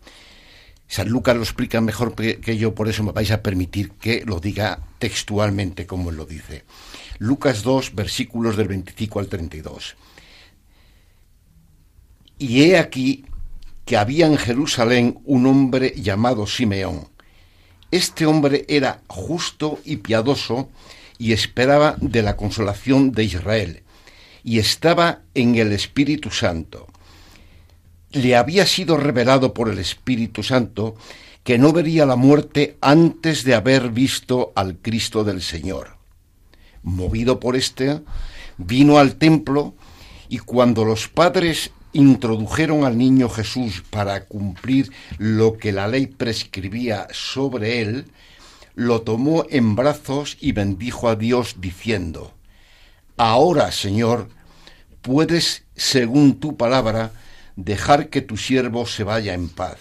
San 0.91 1.07
Lucas 1.07 1.37
lo 1.37 1.43
explica 1.43 1.79
mejor 1.79 2.15
que 2.15 2.57
yo, 2.57 2.75
por 2.75 2.89
eso 2.89 3.01
me 3.01 3.13
vais 3.13 3.31
a 3.31 3.41
permitir 3.41 3.91
que 3.91 4.25
lo 4.25 4.41
diga 4.41 4.81
textualmente 4.99 5.87
como 5.87 6.09
él 6.09 6.17
lo 6.17 6.25
dice. 6.25 6.65
Lucas 7.17 7.63
2, 7.63 7.95
versículos 7.95 8.57
del 8.57 8.67
25 8.67 9.21
al 9.21 9.27
32. 9.27 9.95
Y 12.39 12.63
he 12.63 12.77
aquí 12.77 13.23
que 13.85 13.95
había 13.95 14.25
en 14.25 14.35
Jerusalén 14.35 15.17
un 15.23 15.45
hombre 15.45 15.93
llamado 15.95 16.45
Simeón. 16.45 17.07
Este 17.89 18.25
hombre 18.25 18.65
era 18.67 19.01
justo 19.07 19.79
y 19.85 19.95
piadoso 19.95 20.69
y 21.17 21.31
esperaba 21.31 21.95
de 22.01 22.21
la 22.21 22.35
consolación 22.35 23.13
de 23.13 23.23
Israel, 23.23 23.83
y 24.43 24.59
estaba 24.59 25.21
en 25.35 25.55
el 25.55 25.71
Espíritu 25.71 26.31
Santo. 26.31 26.90
Le 28.11 28.35
había 28.35 28.65
sido 28.65 28.97
revelado 28.97 29.53
por 29.53 29.69
el 29.69 29.79
Espíritu 29.79 30.43
Santo 30.43 30.95
que 31.43 31.57
no 31.57 31.73
vería 31.73 32.05
la 32.05 32.15
muerte 32.15 32.77
antes 32.81 33.43
de 33.43 33.55
haber 33.55 33.89
visto 33.89 34.51
al 34.55 34.77
Cristo 34.77 35.23
del 35.23 35.41
Señor. 35.41 35.97
Movido 36.83 37.39
por 37.39 37.55
este, 37.55 38.01
vino 38.57 38.97
al 38.97 39.15
templo 39.15 39.73
y 40.29 40.39
cuando 40.39 40.85
los 40.85 41.07
padres 41.07 41.71
introdujeron 41.93 42.85
al 42.85 42.97
niño 42.97 43.29
Jesús 43.29 43.83
para 43.89 44.25
cumplir 44.25 44.91
lo 45.17 45.57
que 45.57 45.71
la 45.71 45.87
ley 45.87 46.07
prescribía 46.07 47.07
sobre 47.11 47.81
él, 47.81 48.05
lo 48.75 49.01
tomó 49.01 49.45
en 49.49 49.75
brazos 49.75 50.37
y 50.39 50.53
bendijo 50.53 51.09
a 51.09 51.15
Dios 51.15 51.55
diciendo, 51.59 52.33
Ahora, 53.17 53.71
Señor, 53.71 54.29
puedes, 55.01 55.63
según 55.75 56.39
tu 56.39 56.55
palabra, 56.55 57.11
dejar 57.55 58.09
que 58.09 58.21
tu 58.21 58.37
siervo 58.37 58.85
se 58.85 59.03
vaya 59.03 59.33
en 59.33 59.49
paz, 59.49 59.77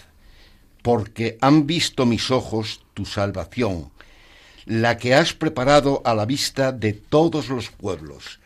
porque 0.81 1.37
han 1.41 1.67
visto 1.67 2.05
mis 2.05 2.31
ojos 2.31 2.83
tu 2.93 3.05
salvación, 3.05 3.91
la 4.65 4.97
que 4.97 5.15
has 5.15 5.33
preparado 5.33 6.01
a 6.05 6.13
la 6.13 6.25
vista 6.25 6.71
de 6.71 6.93
todos 6.93 7.49
los 7.49 7.69
pueblos 7.69 8.41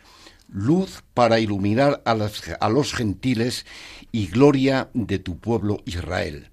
luz 0.52 1.02
para 1.14 1.40
iluminar 1.40 2.02
a, 2.04 2.68
los 2.68 2.94
gentiles 2.94 3.66
y 4.12 4.28
gloria 4.28 4.88
de 4.94 5.18
tu 5.18 5.38
pueblo 5.38 5.82
Israel. 5.84 6.50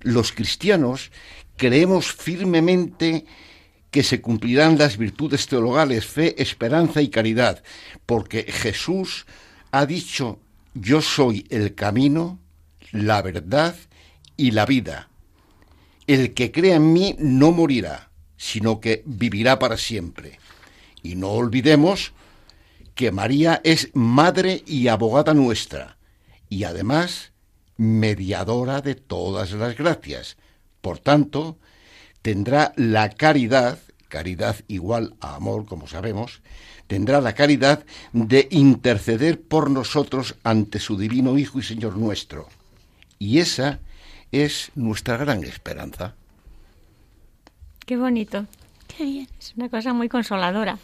Los 0.00 0.32
cristianos 0.32 1.10
creemos 1.56 2.12
firmemente 2.12 3.24
que 3.90 4.02
se 4.02 4.20
cumplirán 4.20 4.78
las 4.78 4.96
virtudes 4.98 5.46
teologales, 5.46 6.06
fe, 6.06 6.40
esperanza 6.40 7.00
y 7.00 7.08
caridad, 7.08 7.62
porque 8.04 8.42
Jesús 8.42 9.26
ha 9.70 9.86
dicho, 9.86 10.38
yo 10.74 11.02
soy 11.02 11.46
el 11.50 11.74
camino, 11.74 12.38
la 12.92 13.22
verdad 13.22 13.76
y 14.36 14.52
la 14.52 14.66
vida. 14.66 15.08
El 16.06 16.34
que 16.34 16.52
crea 16.52 16.76
en 16.76 16.92
mí 16.92 17.16
no 17.18 17.52
morirá, 17.52 18.10
sino 18.36 18.80
que 18.80 19.02
vivirá 19.04 19.58
para 19.58 19.76
siempre. 19.76 20.38
Y 21.02 21.16
no 21.16 21.30
olvidemos 21.30 22.12
que 22.94 23.12
María 23.12 23.60
es 23.64 23.90
madre 23.94 24.62
y 24.66 24.88
abogada 24.88 25.34
nuestra, 25.34 25.98
y 26.48 26.64
además 26.64 27.32
mediadora 27.76 28.80
de 28.80 28.94
todas 28.94 29.52
las 29.52 29.76
gracias. 29.76 30.36
Por 30.80 30.98
tanto, 30.98 31.58
tendrá 32.22 32.72
la 32.76 33.10
caridad, 33.10 33.78
caridad 34.08 34.56
igual 34.66 35.14
a 35.20 35.36
amor, 35.36 35.66
como 35.66 35.86
sabemos, 35.86 36.42
tendrá 36.88 37.20
la 37.20 37.34
caridad 37.34 37.84
de 38.12 38.48
interceder 38.50 39.40
por 39.40 39.70
nosotros 39.70 40.34
ante 40.42 40.80
su 40.80 40.98
divino 40.98 41.38
Hijo 41.38 41.60
y 41.60 41.62
Señor 41.62 41.96
nuestro. 41.96 42.48
Y 43.20 43.38
esa 43.38 43.78
es 44.32 44.72
nuestra 44.74 45.16
gran 45.16 45.44
esperanza. 45.44 46.14
Qué 47.86 47.96
bonito. 47.96 48.46
Qué 48.88 49.04
bien. 49.04 49.28
Es 49.38 49.54
una 49.56 49.68
cosa 49.68 49.92
muy 49.92 50.08
consoladora. 50.08 50.78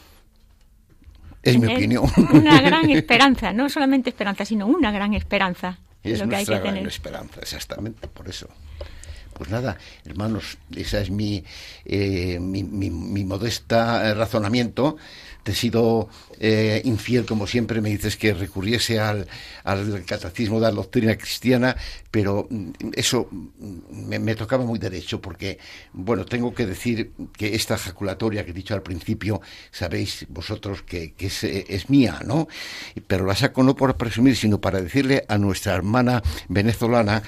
Es 1.42 1.58
mi 1.58 1.72
opinión. 1.72 2.04
Una 2.32 2.60
gran 2.60 2.88
esperanza, 2.90 3.52
no 3.52 3.68
solamente 3.68 4.10
esperanza, 4.10 4.44
sino 4.44 4.66
una 4.66 4.90
gran 4.90 5.12
esperanza. 5.14 5.78
Es 6.02 6.20
lo 6.20 6.28
que 6.28 6.36
nuestra 6.36 6.56
hay 6.56 6.62
que 6.62 6.70
gran 6.70 6.86
esperanza, 6.86 7.40
exactamente, 7.40 8.08
por 8.08 8.28
eso. 8.28 8.48
Pues 9.34 9.50
nada, 9.50 9.76
hermanos, 10.04 10.58
esa 10.74 11.00
es 11.00 11.10
mi, 11.10 11.44
eh, 11.84 12.38
mi, 12.40 12.62
mi, 12.62 13.24
modesta 13.24 14.08
eh, 14.08 14.14
razonamiento. 14.14 14.96
Te 15.44 15.52
he 15.52 15.54
sido 15.54 16.08
eh, 16.40 16.82
infiel, 16.84 17.24
como 17.24 17.46
siempre, 17.46 17.80
me 17.80 17.90
dices 17.90 18.16
que 18.16 18.34
recurriese 18.34 18.98
al, 18.98 19.28
al 19.62 20.04
catecismo 20.04 20.56
de 20.56 20.62
la 20.62 20.70
doctrina 20.72 21.16
cristiana, 21.16 21.76
pero 22.10 22.48
mm, 22.50 22.70
eso 22.94 23.28
mm, 23.30 24.08
me, 24.08 24.34
tocaba 24.34 24.64
muy 24.64 24.78
derecho, 24.78 25.20
porque, 25.20 25.58
bueno, 25.92 26.24
tengo 26.24 26.52
que 26.52 26.66
decir 26.66 27.12
que 27.36 27.54
esta 27.54 27.74
ejaculatoria 27.74 28.44
que 28.44 28.50
he 28.50 28.54
dicho 28.54 28.74
al 28.74 28.82
principio, 28.82 29.40
sabéis 29.70 30.26
vosotros 30.28 30.82
que, 30.82 31.14
es, 31.18 31.44
es, 31.44 31.90
mía, 31.90 32.20
¿no? 32.24 32.48
Pero 33.06 33.26
la 33.26 33.36
saco 33.36 33.62
no 33.62 33.76
por 33.76 33.96
presumir, 33.96 34.36
sino 34.36 34.60
para 34.60 34.80
decirle 34.80 35.24
a 35.28 35.38
nuestra 35.38 35.74
hermana 35.74 36.22
venezolana 36.48 37.22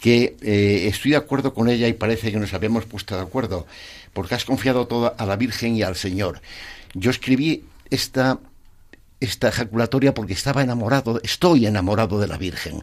que 0.00 0.36
eh, 0.40 0.88
estoy 0.88 1.12
de 1.12 1.18
acuerdo 1.18 1.52
con 1.52 1.68
ella 1.68 1.86
y 1.88 1.92
parece 1.92 2.32
que 2.32 2.38
nos 2.38 2.54
habíamos 2.54 2.86
puesto 2.86 3.16
de 3.16 3.22
acuerdo, 3.22 3.66
porque 4.12 4.34
has 4.34 4.44
confiado 4.44 4.86
todo 4.86 5.14
a 5.16 5.26
la 5.26 5.36
Virgen 5.36 5.76
y 5.76 5.82
al 5.82 5.96
Señor. 5.96 6.40
Yo 6.94 7.10
escribí 7.10 7.64
esta 7.90 8.40
esta 9.20 9.48
ejaculatoria 9.48 10.14
porque 10.14 10.32
estaba 10.32 10.62
enamorado, 10.62 11.20
estoy 11.22 11.66
enamorado 11.66 12.18
de 12.18 12.26
la 12.26 12.38
Virgen. 12.38 12.80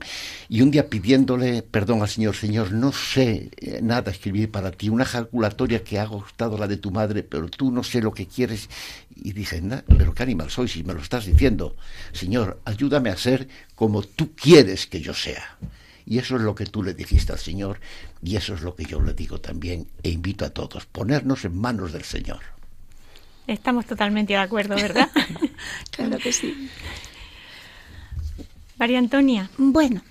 Y 0.47 0.61
un 0.61 0.69
día 0.69 0.87
pidiéndole 0.87 1.63
perdón 1.63 2.03
al 2.03 2.09
Señor, 2.09 2.35
Señor, 2.35 2.71
no 2.71 2.91
sé 2.91 3.49
eh, 3.57 3.79
nada 3.81 4.11
escribir 4.11 4.51
para 4.51 4.71
ti, 4.71 4.87
una 4.89 5.03
ejaculatoria 5.03 5.83
que 5.83 5.99
ha 5.99 6.05
gustado 6.05 6.57
la 6.57 6.67
de 6.67 6.77
tu 6.77 6.91
madre, 6.91 7.23
pero 7.23 7.49
tú 7.49 7.71
no 7.71 7.83
sé 7.83 8.01
lo 8.01 8.13
que 8.13 8.27
quieres. 8.27 8.69
Y 9.15 9.33
dije, 9.33 9.61
pero 9.97 10.13
qué 10.13 10.23
animal 10.23 10.51
soy 10.51 10.67
si 10.67 10.83
me 10.83 10.93
lo 10.93 11.01
estás 11.01 11.25
diciendo. 11.25 11.75
Señor, 12.13 12.61
ayúdame 12.65 13.09
a 13.09 13.17
ser 13.17 13.47
como 13.73 14.03
tú 14.03 14.33
quieres 14.35 14.85
que 14.85 15.01
yo 15.01 15.15
sea. 15.15 15.57
Y 16.05 16.19
eso 16.19 16.35
es 16.37 16.43
lo 16.43 16.55
que 16.55 16.67
tú 16.67 16.83
le 16.83 16.93
dijiste 16.93 17.33
al 17.33 17.39
Señor 17.39 17.79
y 18.21 18.37
eso 18.37 18.53
es 18.53 18.61
lo 18.61 18.75
que 18.75 18.85
yo 18.85 19.01
le 19.01 19.13
digo 19.13 19.41
también 19.41 19.87
e 20.03 20.09
invito 20.09 20.45
a 20.45 20.51
todos, 20.51 20.85
ponernos 20.85 21.43
en 21.43 21.57
manos 21.57 21.91
del 21.91 22.03
Señor. 22.03 22.56
Estamos 23.47 23.85
totalmente 23.85 24.33
de 24.33 24.39
acuerdo, 24.39 24.75
¿verdad? 24.75 25.09
claro 25.91 26.17
que 26.17 26.33
sí. 26.33 26.69
María 28.77 28.99
Antonia. 28.99 29.49
Bueno, 29.57 30.03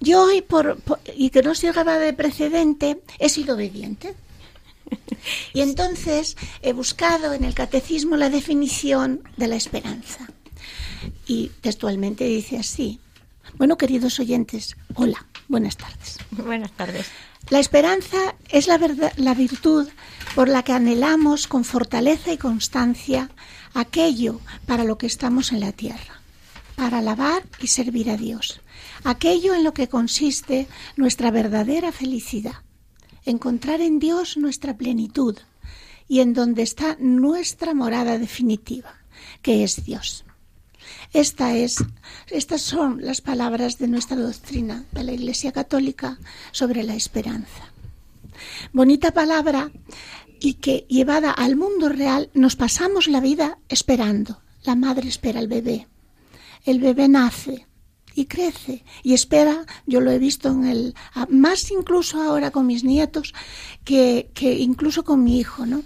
yo 0.00 0.24
hoy, 0.24 0.42
por, 0.42 0.78
y 1.16 1.30
que 1.30 1.42
no 1.42 1.54
sirva 1.54 1.98
de 1.98 2.12
precedente, 2.12 3.00
he 3.18 3.28
sido 3.28 3.56
obediente. 3.56 4.14
Y 5.52 5.62
entonces 5.62 6.36
he 6.62 6.72
buscado 6.72 7.32
en 7.32 7.44
el 7.44 7.54
catecismo 7.54 8.16
la 8.16 8.30
definición 8.30 9.22
de 9.36 9.48
la 9.48 9.56
esperanza. 9.56 10.28
Y 11.26 11.48
textualmente 11.60 12.24
dice 12.24 12.58
así. 12.58 13.00
Bueno, 13.56 13.76
queridos 13.76 14.20
oyentes, 14.20 14.76
hola, 14.94 15.26
buenas 15.48 15.76
tardes. 15.76 16.18
Buenas 16.30 16.72
tardes. 16.72 17.06
La 17.50 17.58
esperanza 17.58 18.34
es 18.48 18.66
la, 18.66 18.78
verdad, 18.78 19.12
la 19.16 19.34
virtud 19.34 19.88
por 20.34 20.48
la 20.48 20.62
que 20.62 20.72
anhelamos 20.72 21.46
con 21.46 21.64
fortaleza 21.64 22.32
y 22.32 22.38
constancia 22.38 23.30
aquello 23.74 24.40
para 24.66 24.84
lo 24.84 24.96
que 24.96 25.06
estamos 25.06 25.52
en 25.52 25.60
la 25.60 25.72
tierra, 25.72 26.22
para 26.76 26.98
alabar 26.98 27.42
y 27.60 27.66
servir 27.66 28.10
a 28.10 28.16
Dios, 28.16 28.60
aquello 29.04 29.54
en 29.54 29.64
lo 29.64 29.74
que 29.74 29.88
consiste 29.88 30.68
nuestra 30.96 31.30
verdadera 31.30 31.92
felicidad, 31.92 32.62
encontrar 33.24 33.80
en 33.80 33.98
Dios 33.98 34.36
nuestra 34.36 34.76
plenitud 34.76 35.36
y 36.08 36.20
en 36.20 36.34
donde 36.34 36.62
está 36.62 36.96
nuestra 36.98 37.74
morada 37.74 38.18
definitiva, 38.18 38.94
que 39.42 39.64
es 39.64 39.84
Dios. 39.84 40.24
Esta 41.12 41.56
es, 41.56 41.84
estas 42.30 42.62
son 42.62 42.98
las 43.00 43.20
palabras 43.20 43.78
de 43.78 43.88
nuestra 43.88 44.16
doctrina 44.16 44.84
de 44.92 45.04
la 45.04 45.12
Iglesia 45.12 45.52
Católica 45.52 46.18
sobre 46.52 46.82
la 46.82 46.94
esperanza. 46.94 47.72
Bonita 48.72 49.12
palabra 49.12 49.70
y 50.40 50.54
que 50.54 50.86
llevada 50.88 51.30
al 51.30 51.56
mundo 51.56 51.88
real 51.88 52.30
nos 52.34 52.56
pasamos 52.56 53.06
la 53.06 53.20
vida 53.20 53.58
esperando. 53.68 54.40
La 54.64 54.74
madre 54.74 55.08
espera 55.08 55.40
al 55.40 55.48
bebé. 55.48 55.86
El 56.64 56.80
bebé 56.80 57.08
nace 57.08 57.66
y 58.14 58.26
crece 58.26 58.84
y 59.02 59.14
espera, 59.14 59.66
yo 59.86 60.00
lo 60.00 60.10
he 60.10 60.18
visto 60.18 60.50
en 60.50 60.64
el, 60.64 60.94
más 61.28 61.70
incluso 61.70 62.22
ahora 62.22 62.50
con 62.50 62.66
mis 62.66 62.84
nietos 62.84 63.34
que, 63.84 64.30
que 64.34 64.54
incluso 64.54 65.04
con 65.04 65.22
mi 65.22 65.38
hijo, 65.38 65.66
¿no? 65.66 65.82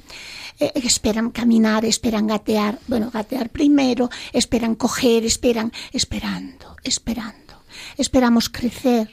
Eh, 0.60 0.72
esperan 0.74 1.30
caminar, 1.30 1.84
esperan 1.84 2.26
gatear, 2.26 2.78
bueno, 2.88 3.10
gatear 3.10 3.50
primero, 3.50 4.10
esperan 4.32 4.74
coger, 4.74 5.24
esperan, 5.24 5.72
esperando, 5.92 6.76
esperando. 6.82 7.62
Esperamos 7.96 8.48
crecer, 8.48 9.08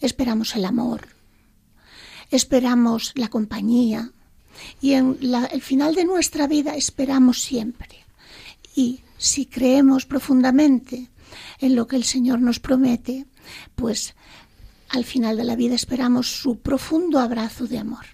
esperamos 0.00 0.56
el 0.56 0.64
amor, 0.64 1.08
esperamos 2.30 3.12
la 3.14 3.28
compañía, 3.28 4.10
y 4.80 4.92
en 4.92 5.18
el 5.50 5.62
final 5.62 5.94
de 5.94 6.04
nuestra 6.04 6.46
vida 6.46 6.74
esperamos 6.76 7.40
siempre. 7.42 8.04
Y 8.74 9.00
si 9.18 9.46
creemos 9.46 10.06
profundamente 10.06 11.10
en 11.60 11.76
lo 11.76 11.86
que 11.86 11.96
el 11.96 12.04
Señor 12.04 12.40
nos 12.40 12.58
promete, 12.58 13.26
pues 13.74 14.14
al 14.88 15.04
final 15.04 15.36
de 15.36 15.44
la 15.44 15.56
vida 15.56 15.74
esperamos 15.74 16.40
su 16.40 16.58
profundo 16.58 17.18
abrazo 17.18 17.66
de 17.66 17.78
amor. 17.78 18.04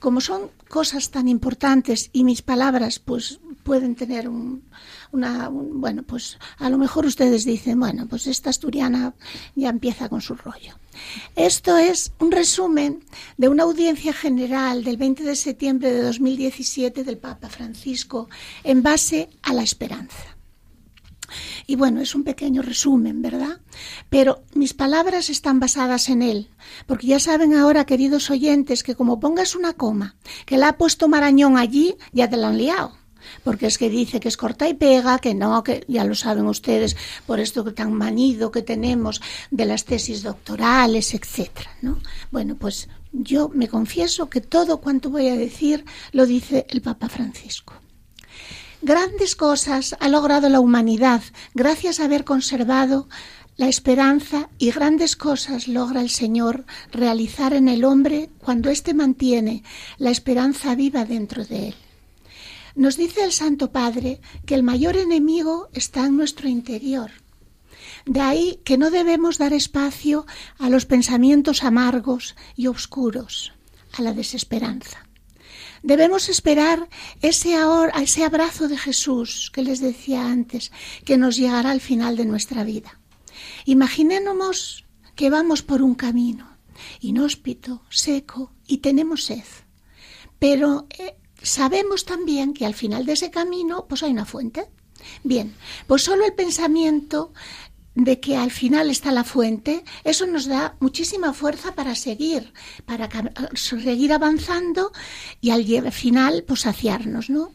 Como 0.00 0.20
son 0.20 0.50
cosas 0.68 1.10
tan 1.10 1.28
importantes 1.28 2.10
y 2.12 2.24
mis 2.24 2.42
palabras 2.42 2.98
pues 2.98 3.38
pueden 3.62 3.94
tener 3.94 4.28
un, 4.28 4.64
una, 5.12 5.48
bueno, 5.50 6.02
pues 6.02 6.38
a 6.58 6.68
lo 6.70 6.78
mejor 6.78 7.06
ustedes 7.06 7.44
dicen, 7.44 7.78
bueno, 7.78 8.06
pues 8.08 8.26
esta 8.26 8.50
asturiana 8.50 9.14
ya 9.54 9.68
empieza 9.68 10.08
con 10.08 10.20
su 10.20 10.34
rollo. 10.34 10.74
Esto 11.36 11.76
es 11.76 12.12
un 12.18 12.32
resumen 12.32 13.04
de 13.36 13.48
una 13.48 13.64
audiencia 13.64 14.12
general 14.12 14.82
del 14.84 14.96
20 14.96 15.22
de 15.22 15.36
septiembre 15.36 15.92
de 15.92 16.02
2017 16.02 17.04
del 17.04 17.18
Papa 17.18 17.48
Francisco 17.48 18.28
en 18.64 18.82
base 18.82 19.28
a 19.42 19.52
la 19.52 19.62
esperanza. 19.62 20.39
Y 21.66 21.76
bueno, 21.76 22.00
es 22.00 22.14
un 22.14 22.24
pequeño 22.24 22.62
resumen, 22.62 23.22
¿verdad? 23.22 23.60
Pero 24.08 24.42
mis 24.54 24.74
palabras 24.74 25.30
están 25.30 25.60
basadas 25.60 26.08
en 26.08 26.22
él, 26.22 26.48
porque 26.86 27.06
ya 27.06 27.18
saben 27.18 27.54
ahora, 27.54 27.86
queridos 27.86 28.30
oyentes, 28.30 28.82
que 28.82 28.94
como 28.94 29.20
pongas 29.20 29.54
una 29.54 29.74
coma, 29.74 30.16
que 30.46 30.58
la 30.58 30.68
ha 30.68 30.78
puesto 30.78 31.08
Marañón 31.08 31.56
allí, 31.56 31.96
ya 32.12 32.28
te 32.28 32.36
la 32.36 32.48
han 32.48 32.58
liado 32.58 33.00
porque 33.44 33.66
es 33.66 33.78
que 33.78 33.90
dice 33.90 34.20
que 34.20 34.28
es 34.28 34.36
corta 34.36 34.68
y 34.68 34.74
pega, 34.74 35.18
que 35.18 35.34
no, 35.34 35.62
que 35.62 35.84
ya 35.88 36.04
lo 36.04 36.14
saben 36.14 36.46
ustedes 36.46 36.96
por 37.26 37.40
esto 37.40 37.64
tan 37.72 37.92
manido 37.92 38.50
que 38.50 38.62
tenemos 38.62 39.20
de 39.50 39.64
las 39.66 39.84
tesis 39.84 40.22
doctorales, 40.22 41.14
etcétera, 41.14 41.70
¿no? 41.82 41.98
Bueno, 42.30 42.56
pues 42.56 42.88
yo 43.12 43.48
me 43.48 43.68
confieso 43.68 44.28
que 44.30 44.40
todo 44.40 44.78
cuanto 44.78 45.10
voy 45.10 45.28
a 45.28 45.36
decir 45.36 45.84
lo 46.12 46.26
dice 46.26 46.66
el 46.68 46.80
Papa 46.80 47.08
Francisco. 47.08 47.74
Grandes 48.82 49.36
cosas 49.36 49.94
ha 50.00 50.08
logrado 50.08 50.48
la 50.48 50.58
humanidad 50.58 51.22
gracias 51.52 52.00
a 52.00 52.04
haber 52.04 52.24
conservado 52.24 53.08
la 53.58 53.68
esperanza 53.68 54.48
y 54.56 54.70
grandes 54.70 55.16
cosas 55.16 55.68
logra 55.68 56.00
el 56.00 56.08
Señor 56.08 56.64
realizar 56.90 57.52
en 57.52 57.68
el 57.68 57.84
hombre 57.84 58.30
cuando 58.38 58.70
éste 58.70 58.94
mantiene 58.94 59.64
la 59.98 60.10
esperanza 60.10 60.74
viva 60.74 61.04
dentro 61.04 61.44
de 61.44 61.68
él. 61.68 61.74
Nos 62.74 62.96
dice 62.96 63.22
el 63.22 63.32
Santo 63.32 63.70
Padre 63.70 64.22
que 64.46 64.54
el 64.54 64.62
mayor 64.62 64.96
enemigo 64.96 65.68
está 65.74 66.06
en 66.06 66.16
nuestro 66.16 66.48
interior. 66.48 67.10
De 68.06 68.22
ahí 68.22 68.60
que 68.64 68.78
no 68.78 68.90
debemos 68.90 69.36
dar 69.36 69.52
espacio 69.52 70.24
a 70.58 70.70
los 70.70 70.86
pensamientos 70.86 71.64
amargos 71.64 72.36
y 72.56 72.66
oscuros, 72.66 73.52
a 73.92 74.00
la 74.00 74.14
desesperanza. 74.14 75.09
Debemos 75.82 76.28
esperar 76.28 76.88
ese, 77.22 77.56
ese 78.02 78.24
abrazo 78.24 78.68
de 78.68 78.76
Jesús 78.76 79.50
que 79.52 79.62
les 79.62 79.80
decía 79.80 80.26
antes, 80.26 80.72
que 81.04 81.16
nos 81.16 81.36
llegará 81.36 81.70
al 81.70 81.80
final 81.80 82.16
de 82.16 82.26
nuestra 82.26 82.64
vida. 82.64 83.00
Imaginémonos 83.64 84.84
que 85.14 85.30
vamos 85.30 85.62
por 85.62 85.82
un 85.82 85.94
camino 85.94 86.50
inhóspito, 87.00 87.82
seco 87.90 88.52
y 88.66 88.78
tenemos 88.78 89.24
sed. 89.24 89.44
Pero 90.38 90.86
eh, 90.98 91.16
sabemos 91.42 92.04
también 92.04 92.54
que 92.54 92.66
al 92.66 92.74
final 92.74 93.06
de 93.06 93.12
ese 93.12 93.30
camino 93.30 93.86
pues 93.88 94.02
hay 94.02 94.12
una 94.12 94.24
fuente. 94.24 94.68
Bien, 95.24 95.54
pues 95.86 96.02
solo 96.02 96.24
el 96.26 96.34
pensamiento 96.34 97.32
de 97.94 98.20
que 98.20 98.36
al 98.36 98.50
final 98.50 98.90
está 98.90 99.12
la 99.12 99.24
fuente, 99.24 99.84
eso 100.04 100.26
nos 100.26 100.46
da 100.46 100.76
muchísima 100.80 101.32
fuerza 101.32 101.74
para 101.74 101.94
seguir, 101.94 102.52
para 102.86 103.08
seguir 103.54 104.12
avanzando 104.12 104.92
y 105.40 105.50
al 105.50 105.92
final 105.92 106.44
pues 106.46 106.60
saciarnos, 106.60 107.30
¿no? 107.30 107.52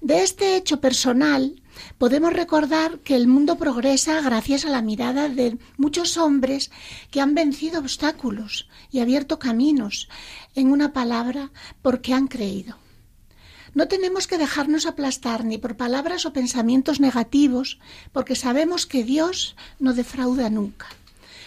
De 0.00 0.22
este 0.22 0.56
hecho 0.56 0.80
personal 0.80 1.62
podemos 1.98 2.32
recordar 2.32 2.98
que 3.00 3.16
el 3.16 3.26
mundo 3.26 3.56
progresa 3.56 4.20
gracias 4.20 4.64
a 4.64 4.70
la 4.70 4.82
mirada 4.82 5.28
de 5.28 5.58
muchos 5.76 6.16
hombres 6.16 6.70
que 7.10 7.20
han 7.20 7.34
vencido 7.34 7.80
obstáculos 7.80 8.68
y 8.90 9.00
abierto 9.00 9.38
caminos, 9.38 10.08
en 10.54 10.72
una 10.72 10.92
palabra, 10.92 11.52
porque 11.82 12.12
han 12.12 12.26
creído. 12.26 12.76
No 13.74 13.88
tenemos 13.88 14.26
que 14.26 14.38
dejarnos 14.38 14.86
aplastar 14.86 15.44
ni 15.44 15.58
por 15.58 15.76
palabras 15.76 16.26
o 16.26 16.32
pensamientos 16.32 17.00
negativos, 17.00 17.78
porque 18.12 18.34
sabemos 18.34 18.86
que 18.86 19.04
Dios 19.04 19.56
no 19.78 19.94
defrauda 19.94 20.50
nunca. 20.50 20.88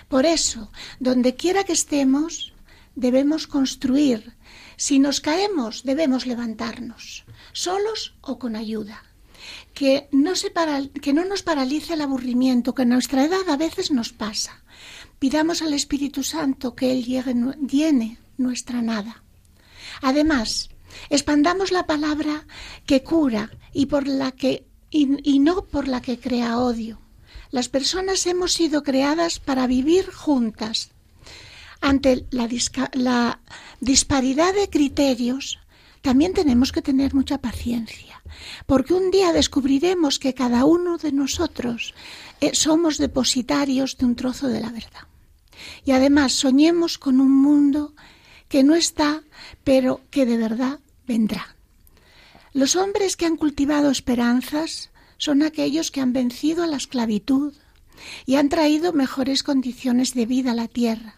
Por 0.08 0.26
eso, 0.26 0.72
donde 1.00 1.36
quiera 1.36 1.64
que 1.64 1.74
estemos, 1.74 2.54
debemos 2.96 3.48
construir. 3.48 4.36
Si 4.78 5.00
nos 5.00 5.22
caemos, 5.22 5.84
debemos 5.84 6.26
levantarnos, 6.26 7.26
solos 7.52 8.16
o 8.22 8.40
con 8.40 8.56
ayuda. 8.56 9.04
Que 9.74 10.08
no, 10.12 10.34
que 11.02 11.14
no 11.14 11.26
nos 11.26 11.44
paralice 11.44 11.96
el 11.96 12.02
aburrimiento, 12.02 12.74
que 12.74 12.84
en 12.84 12.90
nuestra 12.90 13.26
edad 13.26 13.50
a 13.50 13.58
veces 13.58 13.92
nos 13.92 14.14
pasa. 14.14 14.64
Pidamos 15.20 15.62
al 15.62 15.74
Espíritu 15.74 16.24
Santo 16.24 16.76
que 16.76 16.92
Él 16.92 17.04
llene 17.04 18.18
nuestra 18.38 18.82
nada. 18.82 19.24
Además, 20.02 20.70
Expandamos 21.10 21.72
la 21.72 21.86
palabra 21.86 22.46
que 22.86 23.04
cura 23.04 23.52
y, 23.74 23.88
por 23.88 24.08
la 24.08 24.32
que, 24.32 24.66
y, 24.90 25.40
no 25.40 25.66
por 25.66 25.88
la 25.88 26.02
que 26.02 26.20
crea 26.20 26.60
odio. 26.60 27.00
Las 27.52 27.70
personas 27.70 28.26
hemos 28.26 28.54
sido 28.54 28.84
creadas 28.84 29.40
para 29.40 29.68
vivir 29.68 30.12
juntas. 30.12 30.92
ante 31.82 32.26
la, 32.32 33.40
disparidad 33.82 34.54
de 34.54 34.70
criterios, 34.70 35.60
también 36.02 36.34
tenemos 36.34 36.72
que 36.72 36.82
tener 36.82 37.14
mucha 37.14 37.40
paciencia, 37.40 38.22
porque 38.66 38.94
un 38.94 39.12
día 39.12 39.34
descubriremos 39.34 40.20
que 40.20 40.34
cada 40.34 40.66
uno 40.66 40.98
de 40.98 41.12
nosotros 41.12 41.94
eh, 42.42 42.52
somos 42.54 42.98
depositarios 42.98 43.98
de 43.98 44.06
un 44.06 44.16
trozo 44.16 44.48
de 44.48 44.62
la 44.62 44.70
verdad. 44.70 45.08
Y 45.86 45.92
además 45.92 46.34
soñemos 46.34 46.98
con 46.98 47.20
un 47.20 47.32
mundo 47.32 47.94
que 48.54 48.62
no 48.62 48.76
está, 48.76 49.24
pero 49.64 50.02
que 50.12 50.28
de 50.28 50.38
verdad 50.38 50.80
vendrá. 51.08 51.56
Los 52.54 52.76
hombres 52.76 53.18
que 53.18 53.26
han 53.26 53.36
cultivado 53.36 53.90
esperanzas 53.90 54.92
son 55.18 55.42
aquellos 55.42 55.90
que 55.90 56.02
han 56.02 56.14
vencido 56.14 56.64
a 56.64 56.68
la 56.68 56.78
esclavitud 56.78 57.56
y 58.28 58.36
han 58.36 58.50
traído 58.50 58.94
mejores 58.94 59.42
condiciones 59.42 60.14
de 60.14 60.28
vida 60.28 60.52
a 60.52 60.54
la 60.54 60.68
tierra. 60.68 61.16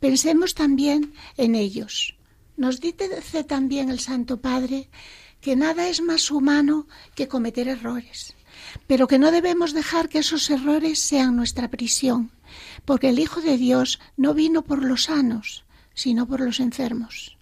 Pensemos 0.00 0.54
también 0.54 1.14
en 1.38 1.54
ellos. 1.54 2.14
Nos 2.58 2.82
dice 2.82 3.08
también 3.44 3.88
el 3.88 4.00
Santo 4.00 4.42
Padre 4.42 4.90
que 5.40 5.56
nada 5.56 5.88
es 5.88 6.02
más 6.02 6.30
humano 6.30 6.86
que 7.14 7.26
cometer 7.26 7.68
errores 7.68 8.34
pero 8.86 9.06
que 9.06 9.18
no 9.18 9.30
debemos 9.30 9.72
dejar 9.72 10.08
que 10.08 10.18
esos 10.18 10.48
errores 10.50 10.98
sean 10.98 11.36
nuestra 11.36 11.68
prisión, 11.68 12.30
porque 12.84 13.10
el 13.10 13.18
Hijo 13.18 13.40
de 13.40 13.58
Dios 13.58 14.00
no 14.16 14.34
vino 14.34 14.62
por 14.62 14.82
los 14.82 15.04
sanos, 15.04 15.65
sino 15.96 16.28
por 16.28 16.40
los 16.40 16.60
enfermos. 16.60 17.36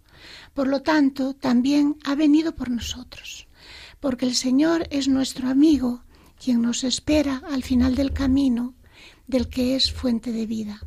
Por 0.54 0.68
lo 0.68 0.80
tanto, 0.80 1.34
también 1.34 1.96
ha 2.04 2.14
venido 2.14 2.54
por 2.54 2.70
nosotros, 2.70 3.46
porque 4.00 4.24
el 4.24 4.34
Señor 4.34 4.88
es 4.90 5.08
nuestro 5.08 5.50
amigo, 5.50 6.04
quien 6.42 6.62
nos 6.62 6.82
espera 6.84 7.42
al 7.50 7.62
final 7.62 7.94
del 7.96 8.14
camino, 8.14 8.72
del 9.26 9.50
que 9.50 9.76
es 9.76 9.92
fuente 9.92 10.32
de 10.32 10.46
vida. 10.46 10.80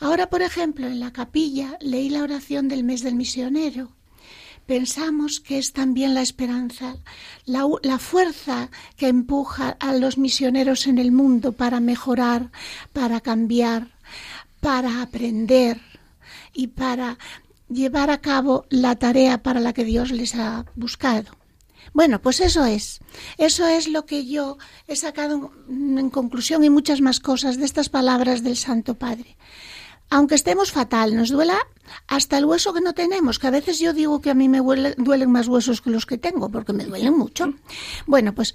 Ahora, 0.00 0.28
por 0.30 0.42
ejemplo, 0.42 0.88
en 0.88 0.98
la 0.98 1.12
capilla 1.12 1.78
leí 1.80 2.08
la 2.08 2.24
oración 2.24 2.66
del 2.66 2.82
mes 2.82 3.02
del 3.02 3.14
misionero 3.14 3.94
pensamos 4.70 5.40
que 5.40 5.58
es 5.58 5.72
también 5.72 6.14
la 6.14 6.22
esperanza, 6.22 6.96
la, 7.44 7.98
fuerza 7.98 8.70
que 8.96 9.08
empuja 9.08 9.76
a 9.80 9.94
los 9.94 10.16
misioneros 10.16 10.86
en 10.86 10.98
el 10.98 11.10
mundo 11.10 11.50
para 11.50 11.80
mejorar, 11.80 12.52
para 12.92 13.20
cambiar, 13.20 13.88
para 14.60 15.02
aprender 15.02 15.80
y 16.52 16.68
para 16.68 17.18
llevar 17.68 18.10
a 18.10 18.20
cabo 18.20 18.66
la 18.68 18.96
tarea 18.96 19.42
para 19.42 19.60
la 19.60 19.72
que 19.72 19.84
Dios 19.84 20.10
les 20.10 20.34
ha 20.34 20.66
buscado. 20.74 21.36
Bueno, 21.92 22.20
pues 22.20 22.40
eso 22.40 22.64
es. 22.64 23.00
Eso 23.36 23.66
es 23.66 23.88
lo 23.88 24.06
que 24.06 24.26
yo 24.26 24.58
he 24.86 24.96
sacado 24.96 25.52
en 25.68 26.10
conclusión 26.10 26.62
y 26.62 26.70
muchas 26.70 27.00
más 27.00 27.20
cosas 27.20 27.56
de 27.56 27.64
estas 27.64 27.88
palabras 27.88 28.42
del 28.42 28.56
Santo 28.56 28.94
Padre 28.98 29.36
aunque 30.10 30.34
estemos 30.34 30.72
fatal, 30.72 31.14
nos 31.16 31.30
duela 31.30 31.58
hasta 32.08 32.36
el 32.36 32.44
hueso 32.44 32.74
que 32.74 32.80
no 32.80 32.92
tenemos, 32.92 33.38
que 33.38 33.46
a 33.46 33.52
veces 33.52 33.78
yo 33.78 33.92
digo 33.92 34.20
que 34.20 34.30
a 34.30 34.34
mí 34.34 34.48
me 34.48 34.58
duelen 34.58 35.30
más 35.30 35.46
huesos 35.46 35.80
que 35.80 35.90
los 35.90 36.04
que 36.04 36.18
tengo, 36.18 36.50
porque 36.50 36.72
me 36.72 36.84
duelen 36.84 37.16
mucho. 37.16 37.54
Bueno, 38.06 38.34
pues 38.34 38.54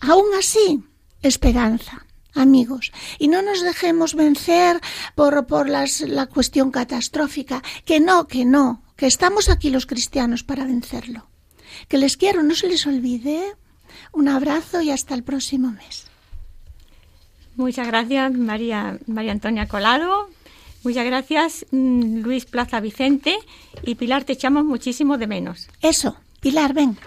aún 0.00 0.26
así, 0.38 0.84
esperanza, 1.22 2.05
amigos, 2.36 2.92
y 3.18 3.28
no 3.28 3.42
nos 3.42 3.62
dejemos 3.62 4.14
vencer 4.14 4.80
por, 5.14 5.46
por 5.46 5.68
las, 5.68 6.00
la 6.00 6.26
cuestión 6.26 6.70
catastrófica, 6.70 7.62
que 7.84 8.00
no, 8.00 8.26
que 8.26 8.44
no, 8.44 8.82
que 8.96 9.06
estamos 9.06 9.48
aquí 9.48 9.70
los 9.70 9.86
cristianos 9.86 10.42
para 10.42 10.64
vencerlo. 10.64 11.28
Que 11.88 11.98
les 11.98 12.16
quiero, 12.16 12.42
no 12.42 12.54
se 12.54 12.68
les 12.68 12.86
olvide. 12.86 13.54
Un 14.12 14.28
abrazo 14.28 14.80
y 14.80 14.90
hasta 14.90 15.14
el 15.14 15.22
próximo 15.22 15.70
mes. 15.70 16.06
Muchas 17.56 17.86
gracias, 17.86 18.32
María, 18.32 18.98
María 19.06 19.32
Antonia 19.32 19.66
Colado. 19.66 20.28
Muchas 20.84 21.06
gracias, 21.06 21.66
mm, 21.70 22.18
Luis 22.20 22.44
Plaza 22.44 22.80
Vicente. 22.80 23.36
Y 23.82 23.94
Pilar, 23.96 24.24
te 24.24 24.34
echamos 24.34 24.64
muchísimo 24.64 25.18
de 25.18 25.26
menos. 25.26 25.68
Eso, 25.80 26.16
Pilar, 26.40 26.74
ven. 26.74 26.98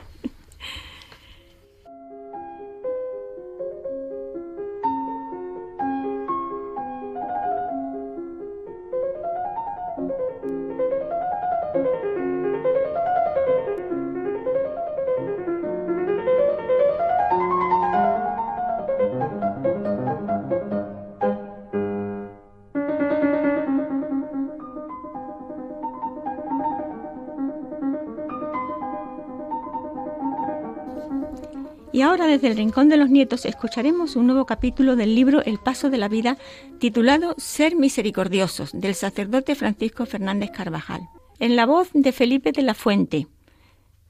Y 31.92 32.02
ahora 32.02 32.28
desde 32.28 32.48
el 32.48 32.58
Rincón 32.58 32.88
de 32.88 32.98
los 32.98 33.10
Nietos 33.10 33.46
escucharemos 33.46 34.16
un 34.16 34.28
nuevo 34.28 34.46
capítulo 34.46 34.96
del 34.96 35.16
libro 35.16 35.44
El 35.44 35.58
Paso 35.58 35.90
de 35.90 35.98
la 35.98 36.08
Vida 36.08 36.38
titulado 36.80 37.34
Ser 37.40 37.76
Misericordiosos 37.76 38.70
del 38.74 38.94
sacerdote 38.94 39.56
Francisco 39.56 40.06
Fernández 40.06 40.52
Carvajal, 40.52 41.02
en 41.40 41.56
la 41.56 41.66
voz 41.66 41.90
de 41.94 42.12
Felipe 42.12 42.52
de 42.52 42.62
la 42.62 42.76
Fuente. 42.76 43.26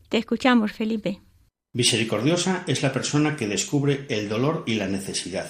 Te 0.10 0.18
escuchamos, 0.18 0.74
Felipe. 0.74 1.22
Misericordiosa 1.72 2.66
es 2.68 2.84
la 2.84 2.92
persona 2.92 3.38
que 3.38 3.48
descubre 3.48 4.06
el 4.10 4.28
dolor 4.28 4.64
y 4.66 4.76
la 4.76 4.88
necesidad, 4.88 5.50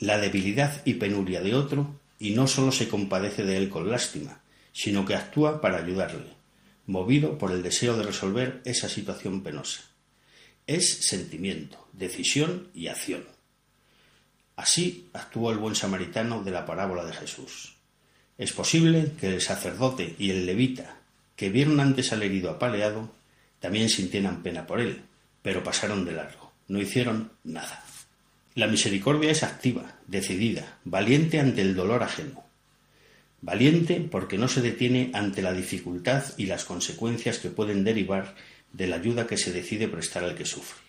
la 0.00 0.18
debilidad 0.18 0.82
y 0.84 0.94
penuria 0.94 1.42
de 1.42 1.54
otro 1.54 1.94
y 2.18 2.30
no 2.30 2.48
solo 2.48 2.72
se 2.72 2.88
compadece 2.88 3.44
de 3.44 3.56
él 3.56 3.68
con 3.68 3.88
lástima, 3.88 4.40
sino 4.72 5.04
que 5.04 5.14
actúa 5.14 5.60
para 5.60 5.78
ayudarle, 5.78 6.32
movido 6.86 7.38
por 7.38 7.52
el 7.52 7.62
deseo 7.62 7.96
de 7.96 8.02
resolver 8.02 8.62
esa 8.64 8.88
situación 8.88 9.44
penosa 9.44 9.88
es 10.68 11.06
sentimiento, 11.06 11.88
decisión 11.94 12.68
y 12.74 12.86
acción. 12.86 13.24
Así 14.54 15.08
actuó 15.14 15.50
el 15.50 15.58
buen 15.58 15.74
samaritano 15.74 16.44
de 16.44 16.50
la 16.50 16.66
parábola 16.66 17.04
de 17.04 17.14
Jesús. 17.14 17.74
Es 18.36 18.52
posible 18.52 19.12
que 19.18 19.34
el 19.34 19.40
sacerdote 19.40 20.14
y 20.18 20.30
el 20.30 20.46
levita, 20.46 20.98
que 21.34 21.48
vieron 21.48 21.80
antes 21.80 22.12
al 22.12 22.22
herido 22.22 22.50
apaleado, 22.50 23.10
también 23.60 23.88
sintieran 23.88 24.42
pena 24.42 24.66
por 24.66 24.80
él, 24.80 25.02
pero 25.42 25.64
pasaron 25.64 26.04
de 26.04 26.12
largo, 26.12 26.52
no 26.68 26.80
hicieron 26.80 27.32
nada. 27.44 27.82
La 28.54 28.66
misericordia 28.66 29.30
es 29.30 29.42
activa, 29.42 29.96
decidida, 30.06 30.78
valiente 30.84 31.40
ante 31.40 31.62
el 31.62 31.74
dolor 31.74 32.02
ajeno. 32.02 32.44
Valiente 33.40 34.06
porque 34.10 34.36
no 34.36 34.48
se 34.48 34.60
detiene 34.60 35.12
ante 35.14 35.42
la 35.42 35.52
dificultad 35.52 36.24
y 36.36 36.46
las 36.46 36.64
consecuencias 36.64 37.38
que 37.38 37.50
pueden 37.50 37.84
derivar 37.84 38.34
de 38.72 38.86
la 38.86 38.96
ayuda 38.96 39.26
que 39.26 39.36
se 39.36 39.52
decide 39.52 39.88
prestar 39.88 40.24
al 40.24 40.34
que 40.34 40.44
sufre. 40.44 40.80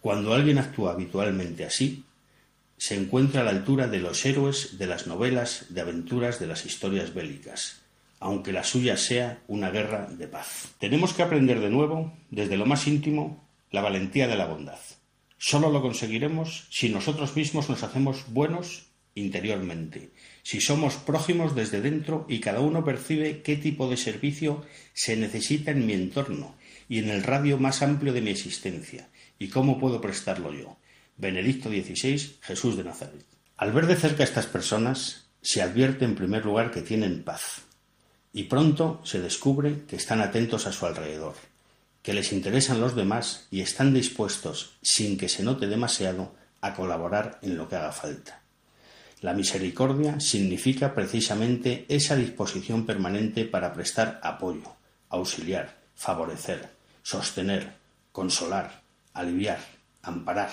Cuando 0.00 0.34
alguien 0.34 0.58
actúa 0.58 0.92
habitualmente 0.92 1.64
así, 1.64 2.04
se 2.76 2.96
encuentra 2.96 3.42
a 3.42 3.44
la 3.44 3.50
altura 3.50 3.86
de 3.86 4.00
los 4.00 4.26
héroes 4.26 4.78
de 4.78 4.88
las 4.88 5.06
novelas 5.06 5.66
de 5.68 5.80
aventuras 5.80 6.40
de 6.40 6.48
las 6.48 6.66
historias 6.66 7.14
bélicas, 7.14 7.82
aunque 8.18 8.52
la 8.52 8.64
suya 8.64 8.96
sea 8.96 9.40
una 9.46 9.70
guerra 9.70 10.08
de 10.10 10.26
paz. 10.26 10.74
Tenemos 10.80 11.12
que 11.12 11.22
aprender 11.22 11.60
de 11.60 11.70
nuevo, 11.70 12.12
desde 12.30 12.56
lo 12.56 12.66
más 12.66 12.88
íntimo, 12.88 13.48
la 13.70 13.82
valentía 13.82 14.26
de 14.26 14.36
la 14.36 14.46
bondad. 14.46 14.80
Solo 15.38 15.70
lo 15.70 15.80
conseguiremos 15.80 16.66
si 16.70 16.88
nosotros 16.88 17.36
mismos 17.36 17.68
nos 17.68 17.84
hacemos 17.84 18.24
buenos 18.28 18.86
interiormente, 19.14 20.10
si 20.42 20.60
somos 20.60 20.94
prójimos 20.94 21.54
desde 21.54 21.80
dentro 21.80 22.26
y 22.28 22.40
cada 22.40 22.60
uno 22.60 22.84
percibe 22.84 23.42
qué 23.42 23.56
tipo 23.56 23.88
de 23.88 23.96
servicio 23.96 24.64
se 24.92 25.16
necesita 25.16 25.70
en 25.70 25.86
mi 25.86 25.92
entorno 25.92 26.56
y 26.92 26.98
en 26.98 27.08
el 27.08 27.22
radio 27.22 27.56
más 27.56 27.80
amplio 27.80 28.12
de 28.12 28.20
mi 28.20 28.28
existencia. 28.28 29.08
¿Y 29.38 29.48
cómo 29.48 29.80
puedo 29.80 30.02
prestarlo 30.02 30.52
yo? 30.52 30.76
Benedicto 31.16 31.70
XVI, 31.70 32.36
Jesús 32.42 32.76
de 32.76 32.84
Nazaret. 32.84 33.24
Al 33.56 33.72
ver 33.72 33.86
de 33.86 33.96
cerca 33.96 34.22
a 34.22 34.26
estas 34.26 34.44
personas, 34.44 35.30
se 35.40 35.62
advierte 35.62 36.04
en 36.04 36.14
primer 36.14 36.44
lugar 36.44 36.70
que 36.70 36.82
tienen 36.82 37.24
paz, 37.24 37.62
y 38.34 38.42
pronto 38.42 39.00
se 39.04 39.22
descubre 39.22 39.84
que 39.88 39.96
están 39.96 40.20
atentos 40.20 40.66
a 40.66 40.72
su 40.72 40.84
alrededor, 40.84 41.32
que 42.02 42.12
les 42.12 42.30
interesan 42.30 42.82
los 42.82 42.94
demás 42.94 43.46
y 43.50 43.62
están 43.62 43.94
dispuestos, 43.94 44.76
sin 44.82 45.16
que 45.16 45.30
se 45.30 45.42
note 45.42 45.68
demasiado, 45.68 46.34
a 46.60 46.74
colaborar 46.74 47.38
en 47.40 47.56
lo 47.56 47.70
que 47.70 47.76
haga 47.76 47.92
falta. 47.92 48.42
La 49.22 49.32
misericordia 49.32 50.20
significa 50.20 50.94
precisamente 50.94 51.86
esa 51.88 52.16
disposición 52.16 52.84
permanente 52.84 53.46
para 53.46 53.72
prestar 53.72 54.20
apoyo, 54.22 54.76
auxiliar, 55.08 55.80
favorecer, 55.94 56.81
sostener, 57.02 57.76
consolar, 58.12 58.82
aliviar, 59.12 59.60
amparar. 60.02 60.50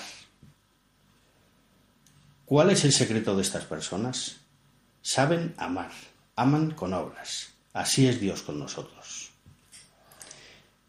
¿Cuál 2.46 2.72
es 2.72 2.84
el 2.86 2.92
secreto 2.92 3.36
de 3.36 3.44
estas 3.44 3.66
personas? 3.66 4.38
Saben 5.02 5.54
amar, 5.58 5.92
aman 6.36 6.72
con 6.72 6.94
obras. 6.94 7.54
Así 7.74 8.08
es 8.08 8.20
Dios 8.20 8.42
con 8.42 8.60
nosotros. 8.60 9.30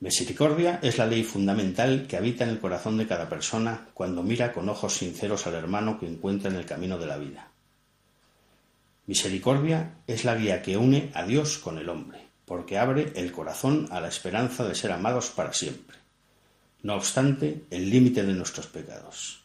Misericordia 0.01 0.79
es 0.83 0.97
la 0.97 1.05
ley 1.05 1.23
fundamental 1.23 2.07
que 2.09 2.17
habita 2.17 2.45
en 2.45 2.51
el 2.51 2.59
corazón 2.59 2.97
de 2.97 3.07
cada 3.07 3.29
persona 3.29 3.89
cuando 3.93 4.23
mira 4.23 4.51
con 4.51 4.67
ojos 4.71 4.95
sinceros 4.95 5.47
al 5.47 5.55
hermano 5.55 6.01
que 6.01 6.07
encuentra 6.07 6.51
en 6.51 6.57
el 6.57 6.65
camino 6.65 6.97
de 6.97 7.07
la 7.07 7.19
vida. 7.19 7.51
Misericordia 9.07 9.97
es 10.07 10.25
la 10.25 10.37
guía 10.37 10.63
que 10.63 10.79
une 10.79 11.11
a 11.13 11.25
Dios 11.25 11.59
con 11.59 11.77
el 11.77 11.91
hombre, 11.91 12.30
porque 12.51 12.79
abre 12.79 13.13
el 13.15 13.31
corazón 13.31 13.87
a 13.93 14.01
la 14.01 14.09
esperanza 14.09 14.67
de 14.67 14.75
ser 14.75 14.91
amados 14.91 15.31
para 15.31 15.53
siempre. 15.53 15.97
No 16.83 16.97
obstante, 16.97 17.63
el 17.71 17.89
límite 17.89 18.25
de 18.25 18.33
nuestros 18.33 18.67
pecados. 18.67 19.45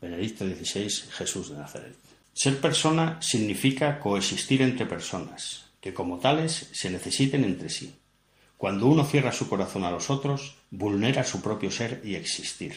Benedicto 0.00 0.44
XVI, 0.44 0.90
Jesús 1.12 1.50
de 1.50 1.58
Nazaret. 1.58 1.94
Ser 2.32 2.60
persona 2.60 3.22
significa 3.22 4.00
coexistir 4.00 4.62
entre 4.62 4.84
personas, 4.84 5.66
que 5.80 5.94
como 5.94 6.18
tales 6.18 6.70
se 6.72 6.90
necesiten 6.90 7.44
entre 7.44 7.68
sí. 7.68 7.94
Cuando 8.56 8.88
uno 8.88 9.04
cierra 9.04 9.30
su 9.30 9.48
corazón 9.48 9.84
a 9.84 9.92
los 9.92 10.10
otros, 10.10 10.56
vulnera 10.72 11.22
su 11.22 11.40
propio 11.40 11.70
ser 11.70 12.00
y 12.02 12.16
existir. 12.16 12.74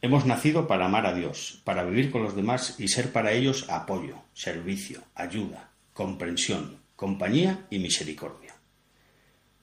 Hemos 0.00 0.24
nacido 0.24 0.66
para 0.66 0.86
amar 0.86 1.04
a 1.04 1.14
Dios, 1.14 1.60
para 1.64 1.84
vivir 1.84 2.10
con 2.10 2.22
los 2.22 2.34
demás 2.34 2.76
y 2.78 2.88
ser 2.88 3.12
para 3.12 3.32
ellos 3.32 3.66
apoyo, 3.68 4.16
servicio, 4.32 5.02
ayuda, 5.14 5.68
comprensión, 5.92 6.78
compañía 6.96 7.66
y 7.68 7.80
misericordia. 7.80 8.41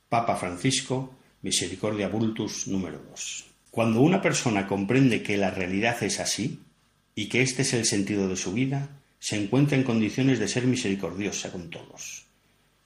Papa 0.10 0.38
Francisco, 0.38 1.16
Misericordia 1.44 2.08
Vultus 2.08 2.68
número 2.68 2.98
2. 3.12 3.46
Cuando 3.70 4.02
una 4.02 4.24
persona 4.24 4.66
comprende 4.66 5.22
que 5.22 5.38
la 5.38 5.52
realidad 5.52 6.02
es 6.02 6.20
así 6.20 6.62
y 7.14 7.30
que 7.30 7.44
este 7.44 7.62
es 7.62 7.76
el 7.76 7.86
sentido 7.86 8.28
de 8.28 8.36
su 8.36 8.52
vida, 8.52 8.90
se 9.20 9.40
encuentra 9.40 9.78
en 9.78 9.84
condiciones 9.84 10.40
de 10.40 10.48
ser 10.48 10.66
misericordiosa 10.66 11.52
con 11.52 11.70
todos. 11.70 12.26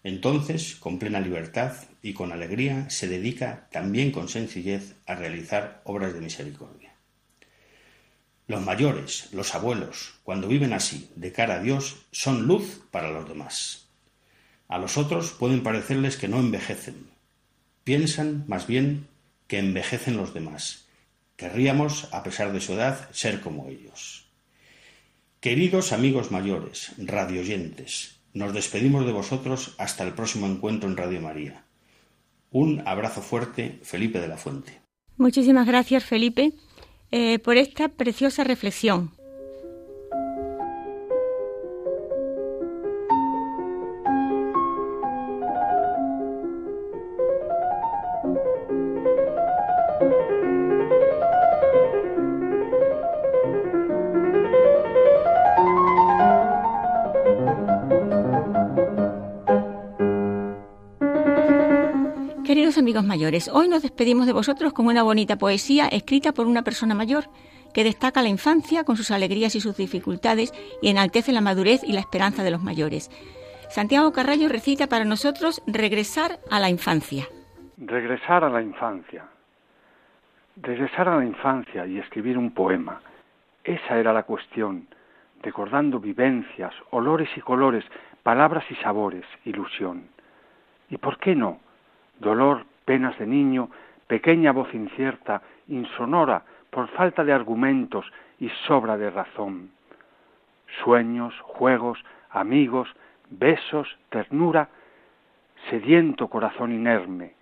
Entonces, 0.04 0.76
con 0.76 1.00
plena 1.00 1.22
libertad 1.22 1.72
y 2.02 2.12
con 2.12 2.34
alegría, 2.34 2.90
se 2.90 3.08
dedica 3.08 3.70
también 3.72 4.12
con 4.12 4.28
sencillez 4.28 4.96
a 5.06 5.16
realizar 5.16 5.82
obras 5.86 6.14
de 6.14 6.20
misericordia. 6.20 6.94
Los 8.48 8.62
mayores, 8.62 9.30
los 9.32 9.56
abuelos, 9.56 10.16
cuando 10.26 10.50
viven 10.50 10.74
así, 10.74 11.10
de 11.16 11.32
cara 11.32 11.56
a 11.56 11.64
Dios, 11.64 12.06
son 12.12 12.48
luz 12.48 12.82
para 12.92 13.12
los 13.12 13.30
demás. 13.30 13.88
A 14.68 14.78
los 14.78 14.98
otros 14.98 15.32
pueden 15.32 15.64
parecerles 15.64 16.18
que 16.18 16.28
no 16.28 16.42
envejecen. 16.42 17.13
Piensan, 17.84 18.46
más 18.48 18.68
bien, 18.68 19.08
que 19.48 19.60
envejecen 19.60 20.18
los 20.18 20.34
demás. 20.34 20.88
Querríamos, 21.36 22.08
a 22.14 22.24
pesar 22.24 22.54
de 22.54 22.62
su 22.62 22.74
edad, 22.74 23.10
ser 23.12 23.42
como 23.42 23.68
ellos. 23.68 24.28
Queridos 25.40 25.92
amigos 25.92 26.32
mayores, 26.32 26.94
radioyentes, 26.98 28.22
nos 28.34 28.54
despedimos 28.54 29.06
de 29.06 29.12
vosotros 29.12 29.76
hasta 29.78 30.04
el 30.04 30.14
próximo 30.14 30.48
encuentro 30.48 30.90
en 30.90 30.98
Radio 30.98 31.22
María. 31.22 31.66
Un 32.52 32.82
abrazo 32.86 33.22
fuerte, 33.22 33.80
Felipe 33.84 34.20
de 34.20 34.28
la 34.28 34.38
Fuente. 34.38 34.80
Muchísimas 35.18 35.68
gracias, 35.68 36.06
Felipe. 36.06 36.54
Eh, 37.12 37.40
por 37.40 37.58
esta 37.58 37.90
preciosa 37.90 38.44
reflexión. 38.44 39.12
Hoy 63.52 63.70
nos 63.70 63.84
despedimos 63.84 64.26
de 64.26 64.34
vosotros 64.34 64.74
con 64.74 64.88
una 64.88 65.04
bonita 65.04 65.38
poesía 65.38 65.88
escrita 65.88 66.32
por 66.32 66.48
una 66.48 66.64
persona 66.64 66.96
mayor 66.96 67.26
que 67.72 67.84
destaca 67.84 68.24
la 68.24 68.30
infancia 68.30 68.86
con 68.86 68.98
sus 68.98 69.12
alegrías 69.12 69.54
y 69.56 69.60
sus 69.60 69.78
dificultades 69.78 70.52
y 70.82 70.90
enaltece 70.90 71.32
la 71.32 71.42
madurez 71.42 71.84
y 71.84 71.94
la 71.94 72.00
esperanza 72.00 72.44
de 72.44 72.50
los 72.50 72.64
mayores. 72.64 73.12
Santiago 73.70 74.12
Carrallo 74.14 74.50
recita 74.50 74.88
para 74.88 75.06
nosotros 75.06 75.62
Regresar 75.68 76.40
a 76.50 76.60
la 76.60 76.72
infancia. 76.72 77.28
Regresar 77.78 78.44
a 78.44 78.50
la 78.50 78.64
infancia. 78.64 79.26
Regresar 80.58 81.08
a 81.08 81.18
la 81.18 81.26
infancia 81.26 81.86
y 81.86 82.00
escribir 82.00 82.36
un 82.36 82.50
poema. 82.52 83.00
Esa 83.64 84.00
era 84.00 84.12
la 84.12 84.24
cuestión, 84.24 84.88
recordando 85.44 86.00
vivencias, 86.00 86.74
olores 86.90 87.30
y 87.36 87.42
colores, 87.42 87.86
palabras 88.24 88.64
y 88.72 88.76
sabores, 88.76 89.26
ilusión. 89.46 90.08
¿Y 90.90 90.98
por 90.98 91.20
qué 91.20 91.36
no? 91.36 91.60
Dolor, 92.20 92.66
penas 92.86 93.18
de 93.20 93.28
niño, 93.28 93.70
pequeña 94.08 94.52
voz 94.52 94.74
incierta, 94.74 95.42
insonora, 95.68 96.44
por 96.70 96.88
falta 96.90 97.24
de 97.24 97.34
argumentos 97.34 98.06
y 98.40 98.50
sobra 98.68 98.98
de 98.98 99.10
razón. 99.10 99.72
Sueños, 100.84 101.34
juegos, 101.42 102.04
amigos, 102.32 102.90
besos, 103.30 103.88
ternura, 104.10 104.70
sediento 105.70 106.28
corazón 106.28 106.72
inerme, 106.72 107.34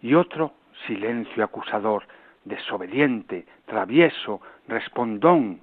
y 0.00 0.14
otro 0.14 0.52
silencio 0.86 1.44
acusador, 1.44 2.04
desobediente, 2.44 3.46
travieso, 3.66 4.40
respondón, 4.66 5.60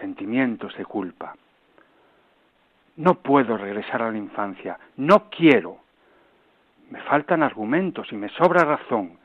sentimientos 0.00 0.76
de 0.76 0.84
culpa. 0.84 1.36
No 2.96 3.14
puedo 3.14 3.56
regresar 3.56 4.02
a 4.02 4.10
la 4.10 4.18
infancia, 4.18 4.78
no 4.96 5.30
quiero. 5.30 5.78
Me 6.90 7.00
faltan 7.02 7.42
argumentos 7.42 8.12
y 8.12 8.16
me 8.16 8.28
sobra 8.30 8.64
razón. 8.64 9.18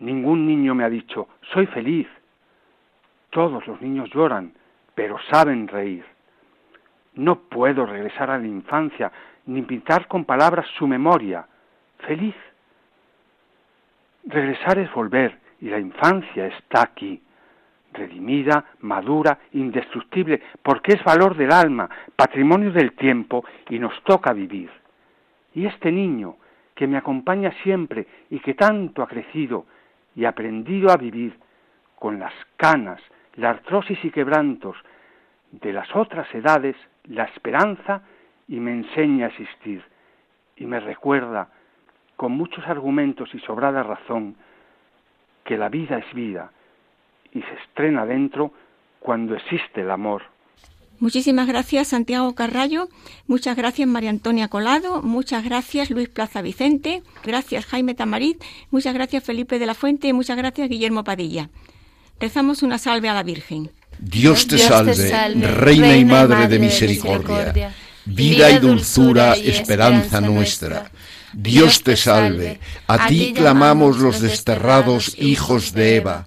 Ningún 0.00 0.46
niño 0.46 0.74
me 0.74 0.84
ha 0.84 0.90
dicho, 0.90 1.28
soy 1.52 1.66
feliz. 1.66 2.08
Todos 3.30 3.66
los 3.66 3.80
niños 3.80 4.10
lloran, 4.10 4.52
pero 4.94 5.16
saben 5.30 5.68
reír. 5.68 6.04
No 7.14 7.36
puedo 7.36 7.86
regresar 7.86 8.30
a 8.30 8.38
la 8.38 8.46
infancia, 8.46 9.12
ni 9.46 9.62
pintar 9.62 10.08
con 10.08 10.24
palabras 10.24 10.66
su 10.76 10.86
memoria. 10.86 11.46
Feliz. 11.98 12.34
Regresar 14.24 14.78
es 14.78 14.92
volver, 14.92 15.38
y 15.60 15.68
la 15.68 15.78
infancia 15.78 16.46
está 16.46 16.82
aquí, 16.82 17.22
redimida, 17.92 18.64
madura, 18.80 19.38
indestructible, 19.52 20.42
porque 20.62 20.94
es 20.94 21.04
valor 21.04 21.36
del 21.36 21.52
alma, 21.52 21.88
patrimonio 22.16 22.72
del 22.72 22.92
tiempo, 22.94 23.44
y 23.70 23.78
nos 23.78 24.02
toca 24.02 24.32
vivir. 24.32 24.70
Y 25.54 25.66
este 25.66 25.92
niño, 25.92 26.36
que 26.74 26.86
me 26.86 26.96
acompaña 26.96 27.52
siempre 27.62 28.06
y 28.30 28.40
que 28.40 28.54
tanto 28.54 29.02
ha 29.02 29.06
crecido 29.06 29.66
y 30.16 30.24
aprendido 30.24 30.90
a 30.90 30.96
vivir 30.96 31.38
con 31.96 32.18
las 32.18 32.34
canas, 32.56 33.00
la 33.36 33.50
artrosis 33.50 33.98
y 34.04 34.10
quebrantos 34.10 34.76
de 35.52 35.72
las 35.72 35.94
otras 35.94 36.32
edades, 36.34 36.76
la 37.04 37.24
esperanza 37.24 38.02
y 38.48 38.60
me 38.60 38.72
enseña 38.72 39.26
a 39.26 39.28
existir 39.28 39.82
y 40.56 40.66
me 40.66 40.80
recuerda 40.80 41.48
con 42.16 42.32
muchos 42.32 42.66
argumentos 42.66 43.34
y 43.34 43.38
sobrada 43.40 43.82
razón 43.82 44.36
que 45.44 45.58
la 45.58 45.68
vida 45.68 45.98
es 45.98 46.14
vida 46.14 46.50
y 47.32 47.42
se 47.42 47.54
estrena 47.54 48.06
dentro 48.06 48.52
cuando 49.00 49.34
existe 49.34 49.82
el 49.82 49.90
amor. 49.90 50.22
Muchísimas 51.00 51.46
gracias 51.46 51.88
Santiago 51.88 52.34
Carrallo, 52.34 52.88
muchas 53.26 53.56
gracias 53.56 53.88
María 53.88 54.10
Antonia 54.10 54.48
Colado, 54.48 55.02
muchas 55.02 55.44
gracias 55.44 55.90
Luis 55.90 56.08
Plaza 56.08 56.40
Vicente, 56.40 57.02
gracias 57.24 57.66
Jaime 57.66 57.94
Tamarit, 57.94 58.42
muchas 58.70 58.94
gracias 58.94 59.24
Felipe 59.24 59.58
de 59.58 59.66
la 59.66 59.74
Fuente. 59.74 60.08
Y 60.08 60.12
muchas 60.12 60.36
gracias 60.36 60.68
Guillermo 60.68 61.04
Padilla. 61.04 61.50
Rezamos 62.20 62.62
una 62.62 62.78
salve 62.78 63.08
a 63.08 63.14
la 63.14 63.22
Virgen. 63.22 63.70
Dios 63.98 64.46
te, 64.46 64.58
salve, 64.58 64.94
Reina, 65.46 65.96
y 65.96 66.04
Madre, 66.04 66.48
de 66.48 66.58
misericordia, 66.58 67.74
vida 68.04 68.50
y 68.50 68.58
dulzura, 68.58 69.34
esperanza 69.34 70.20
nuestra. 70.20 70.90
Dios 71.32 71.82
te 71.82 71.96
salve, 71.96 72.60
a 72.86 73.08
ti 73.08 73.32
clamamos 73.34 73.98
los 73.98 74.20
desterrados 74.20 75.14
hijos 75.18 75.72
de 75.72 75.96
Eva. 75.96 76.26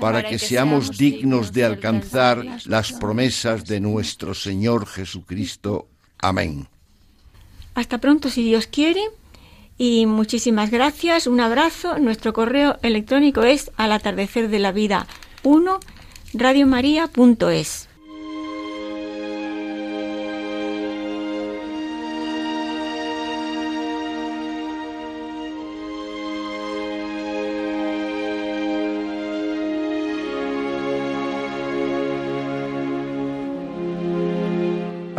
para 0.00 0.22
que 0.22 0.38
seamos 0.38 0.96
dignos 0.96 1.52
de 1.52 1.64
alcanzar 1.64 2.44
las 2.66 2.92
promesas 2.92 3.64
de 3.64 3.80
nuestro 3.80 4.34
Señor 4.34 4.86
Jesucristo. 4.86 5.88
Amén. 6.18 6.68
Hasta 7.74 7.98
pronto 7.98 8.30
si 8.30 8.42
Dios 8.42 8.66
quiere. 8.66 9.02
Y 9.78 10.06
muchísimas 10.06 10.70
gracias, 10.70 11.26
un 11.26 11.40
abrazo. 11.40 11.98
Nuestro 11.98 12.32
correo 12.32 12.78
electrónico 12.82 13.42
es 13.42 13.70
al 13.76 13.92
atardecer 13.92 14.48
de 14.48 14.58
la 14.58 14.70
vida 14.70 15.06
1 15.42 15.80
radiomaria.es. 16.34 17.88